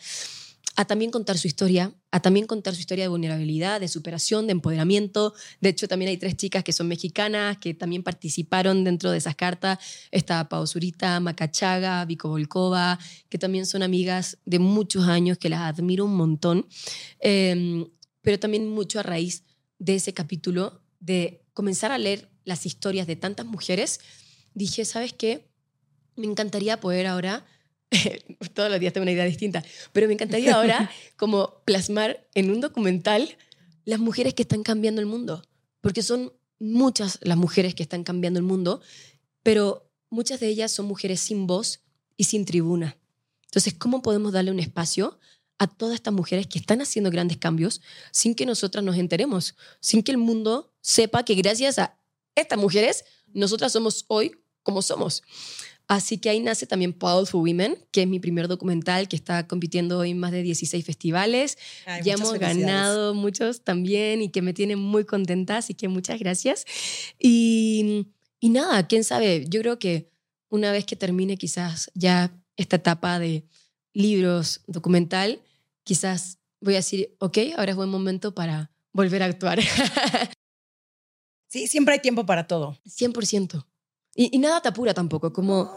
[0.76, 4.54] a también contar su historia, a también contar su historia de vulnerabilidad, de superación, de
[4.54, 5.34] empoderamiento.
[5.60, 9.36] De hecho, también hay tres chicas que son mexicanas que también participaron dentro de esas
[9.36, 9.80] cartas.
[10.12, 13.00] Está Pau Zurita, Macachaga, Vico Volkova,
[13.30, 16.68] que también son amigas de muchos años, que las admiro un montón.
[17.20, 17.86] Eh,
[18.22, 19.44] pero también mucho a raíz
[19.80, 24.00] de ese capítulo, de comenzar a leer las historias de tantas mujeres,
[24.54, 25.50] dije, ¿sabes qué?
[26.16, 27.46] Me encantaría poder ahora
[28.54, 29.64] todos los días tengo una idea distinta,
[29.94, 33.38] pero me encantaría ahora como plasmar en un documental
[33.86, 35.44] las mujeres que están cambiando el mundo,
[35.82, 38.82] porque son muchas las mujeres que están cambiando el mundo,
[39.44, 41.82] pero muchas de ellas son mujeres sin voz
[42.18, 42.98] y sin tribuna.
[43.46, 45.20] Entonces, ¿cómo podemos darle un espacio
[45.58, 47.82] a todas estas mujeres que están haciendo grandes cambios
[48.12, 51.98] sin que nosotras nos enteremos, sin que el mundo sepa que gracias a
[52.36, 55.24] estas mujeres nosotras somos hoy como somos?
[55.90, 60.04] Así que ahí nace también Powerful Women, que es mi primer documental que está compitiendo
[60.04, 61.58] en más de 16 festivales.
[61.88, 66.20] Ay, ya hemos ganado muchos también y que me tiene muy contenta, así que muchas
[66.20, 66.66] gracias.
[67.18, 68.06] Y,
[68.40, 70.12] y nada, quién sabe, yo creo que
[70.50, 73.46] una vez que termine quizás ya esta etapa de
[73.92, 75.42] libros, documental,
[75.84, 79.60] quizás voy a decir, ok, ahora es buen momento para volver a actuar.
[81.48, 82.78] sí, siempre hay tiempo para todo.
[82.86, 83.66] 100%.
[84.16, 85.72] Y, y, nada te apura tampoco, como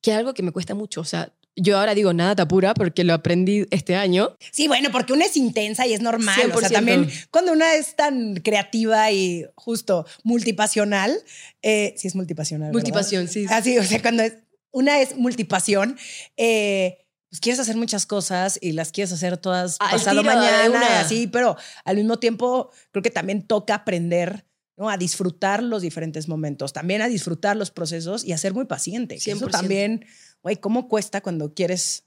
[0.00, 1.00] que algo que me cuesta mucho.
[1.00, 4.36] O sea, yo ahora digo nada te apura porque lo aprendí este año.
[4.52, 6.52] Sí, bueno, porque una es intensa y es normal.
[6.52, 6.54] 100%.
[6.54, 11.16] O sea, también cuando una es tan creativa y justo multipasional,
[11.62, 12.72] eh, sí es multipasional.
[12.72, 13.32] Multipasión, ¿verdad?
[13.32, 13.46] sí.
[13.48, 14.34] Así, o sea, cuando es,
[14.70, 15.98] una es multipasión,
[16.36, 16.98] eh,
[17.30, 21.56] pues quieres hacer muchas cosas y las quieres hacer todas Al pasado mañana, así, pero
[21.84, 24.44] al mismo tiempo creo que también toca aprender
[24.76, 24.90] ¿no?
[24.90, 29.16] A disfrutar los diferentes momentos, también a disfrutar los procesos y a ser muy paciente.
[29.16, 29.36] 100%.
[29.36, 30.04] Eso también,
[30.42, 32.04] güey, ¿cómo cuesta cuando quieres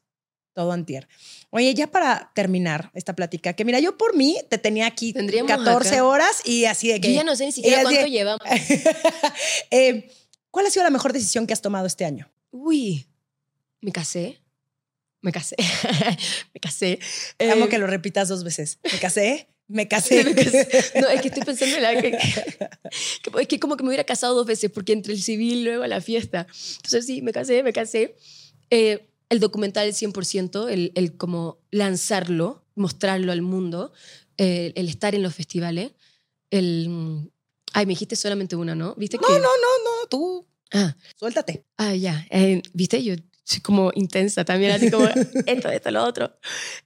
[0.54, 1.08] todo antier?
[1.50, 5.52] Oye, ya para terminar esta plática, que mira, yo por mí te tenía aquí Tendríamos
[5.52, 6.06] 14 acá.
[6.06, 7.10] horas y así de que...
[7.10, 8.42] Yo ya no sé ni siquiera cuánto de, llevamos.
[9.72, 10.12] eh,
[10.52, 12.32] ¿Cuál ha sido la mejor decisión que has tomado este año?
[12.52, 13.08] Uy,
[13.82, 14.42] me casé.
[15.22, 15.56] Me casé.
[16.54, 17.00] me casé.
[17.52, 18.80] Amo eh, que lo repitas dos veces.
[18.92, 19.50] Me casé.
[19.78, 20.24] Me casé.
[21.00, 22.12] No, es que estoy pensando en la que,
[23.22, 25.84] que, es que como que me hubiera casado dos veces, porque entre el civil luego
[25.84, 26.48] a la fiesta.
[26.78, 28.16] Entonces sí, me casé, me casé.
[28.72, 33.94] Eh, el documental 100%, el, el como lanzarlo, mostrarlo al mundo,
[34.38, 35.92] eh, el estar en los festivales,
[36.50, 37.30] el...
[37.74, 38.96] Ay, me dijiste solamente una, ¿no?
[38.96, 39.34] ¿Viste no, que...
[39.34, 40.48] no, no, no, tú.
[40.72, 40.96] Ah.
[41.16, 41.64] Suéltate.
[41.78, 42.26] Ah, ya.
[42.32, 43.04] Eh, ¿Viste?
[43.04, 43.14] Yo
[43.50, 45.08] soy como intensa también, así como
[45.48, 46.32] esto, esto, lo otro.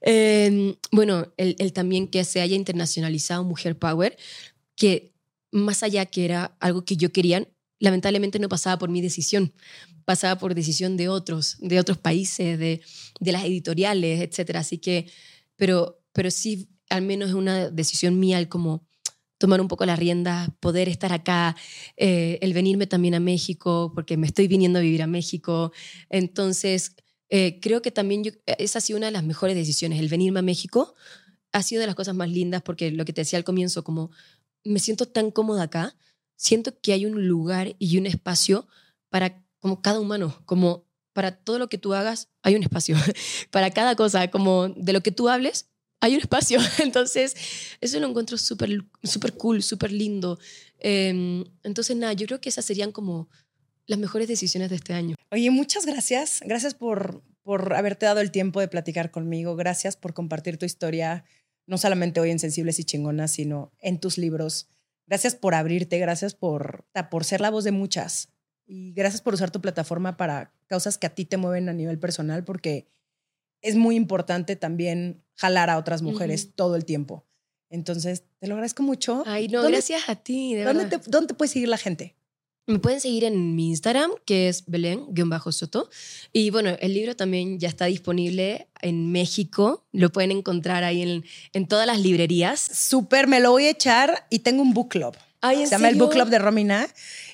[0.00, 4.16] Eh, bueno, el, el, también que se haya internacionalizado Mujer Power,
[4.74, 5.12] que
[5.52, 7.46] más allá que era algo que yo quería,
[7.80, 9.52] lamentablemente no pasaba por mi decisión,
[10.06, 12.80] pasaba por decisión de otros, de otros países, de,
[13.20, 14.56] de las editoriales, etc.
[14.56, 15.10] Así que,
[15.56, 18.86] pero, pero sí, al menos es una decisión mía el como
[19.44, 21.54] tomar un poco la rienda, poder estar acá,
[21.98, 25.70] eh, el venirme también a México, porque me estoy viniendo a vivir a México.
[26.08, 26.96] Entonces,
[27.28, 30.38] eh, creo que también yo, esa ha sido una de las mejores decisiones, el venirme
[30.38, 30.94] a México
[31.52, 34.12] ha sido de las cosas más lindas porque lo que te decía al comienzo, como
[34.64, 35.94] me siento tan cómoda acá,
[36.36, 38.66] siento que hay un lugar y un espacio
[39.10, 42.96] para como cada humano, como para todo lo que tú hagas, hay un espacio.
[43.50, 45.68] para cada cosa, como de lo que tú hables,
[46.04, 46.58] hay un espacio.
[46.82, 47.34] Entonces,
[47.80, 50.38] eso lo encuentro súper super cool, súper lindo.
[50.78, 53.30] Em, entonces, nada, yo creo que esas serían como
[53.86, 55.16] las mejores decisiones de este año.
[55.30, 56.40] Oye, muchas gracias.
[56.44, 59.56] Gracias por, por haberte dado el tiempo de platicar conmigo.
[59.56, 61.24] Gracias por compartir tu historia,
[61.66, 64.68] no solamente hoy en Sensibles y Chingonas, sino en tus libros.
[65.06, 68.28] Gracias por abrirte, gracias por, por ser la voz de muchas.
[68.66, 71.98] Y gracias por usar tu plataforma para causas que a ti te mueven a nivel
[71.98, 72.88] personal, porque
[73.62, 77.24] es muy importante también jalar a otras mujeres todo el tiempo.
[77.70, 79.22] Entonces, te lo agradezco mucho.
[79.26, 80.54] Ay, no, gracias a ti.
[80.54, 82.14] De ¿dónde, te, ¿Dónde te puede seguir la gente?
[82.66, 85.90] Me pueden seguir en mi Instagram, que es Belén-Soto.
[86.32, 89.84] Y bueno, el libro también ya está disponible en México.
[89.92, 92.60] Lo pueden encontrar ahí en, en todas las librerías.
[92.60, 95.14] Súper, me lo voy a echar y tengo un book club.
[95.52, 96.88] Se llama el Book Club de Romina.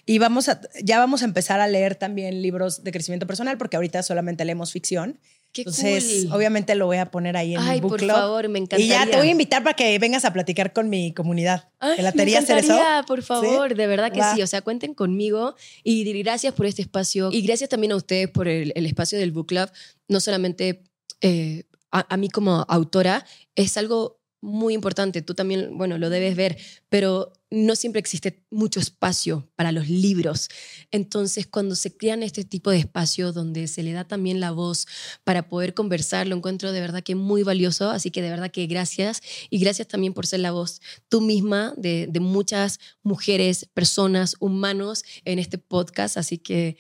[0.04, 3.76] Y vamos a, ya vamos a empezar a leer también libros de crecimiento personal, porque
[3.76, 5.20] ahorita solamente leemos ficción.
[5.52, 8.12] Qué Entonces, obviamente lo voy a poner ahí en el book por club.
[8.12, 8.86] favor, me encantaría.
[8.86, 11.68] Y ya te voy a invitar para que vengas a platicar con mi comunidad.
[11.80, 12.78] Ay, la me eso?
[13.08, 14.42] por favor, de verdad que sí.
[14.42, 17.30] O sea, cuenten conmigo y gracias por este espacio.
[17.32, 19.68] Y gracias también a ustedes por el, espacio del book club.
[20.06, 20.84] No solamente
[21.20, 25.22] eh, a, a mí como autora, es algo muy importante.
[25.22, 26.58] Tú también, bueno, lo debes ver,
[26.88, 30.48] pero no siempre existe mucho espacio para los libros.
[30.92, 34.86] Entonces, cuando se crean este tipo de espacios donde se le da también la voz
[35.24, 37.90] para poder conversar, lo encuentro de verdad que muy valioso.
[37.90, 39.20] Así que de verdad que gracias.
[39.50, 45.04] Y gracias también por ser la voz tú misma de, de muchas mujeres, personas, humanos
[45.24, 46.16] en este podcast.
[46.16, 46.76] Así que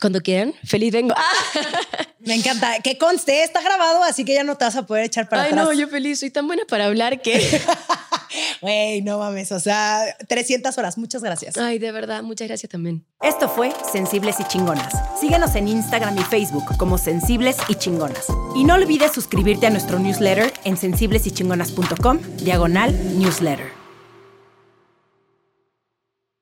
[0.00, 1.14] cuando quieran, feliz vengo.
[2.20, 2.80] Me encanta.
[2.80, 5.50] Que conste, está grabado, así que ya no te vas a poder echar para Ay,
[5.52, 5.64] atrás.
[5.64, 6.20] no, yo feliz.
[6.20, 7.60] Soy tan buena para hablar que...
[8.62, 9.52] Güey, no mames.
[9.52, 10.96] O sea, 300 horas.
[10.96, 11.56] Muchas gracias.
[11.58, 12.22] Ay, de verdad.
[12.22, 13.04] Muchas gracias también.
[13.20, 14.94] Esto fue Sensibles y Chingonas.
[15.20, 18.26] Síguenos en Instagram y Facebook como Sensibles y Chingonas.
[18.56, 23.81] Y no olvides suscribirte a nuestro newsletter en sensiblesychingonas.com, diagonal newsletter.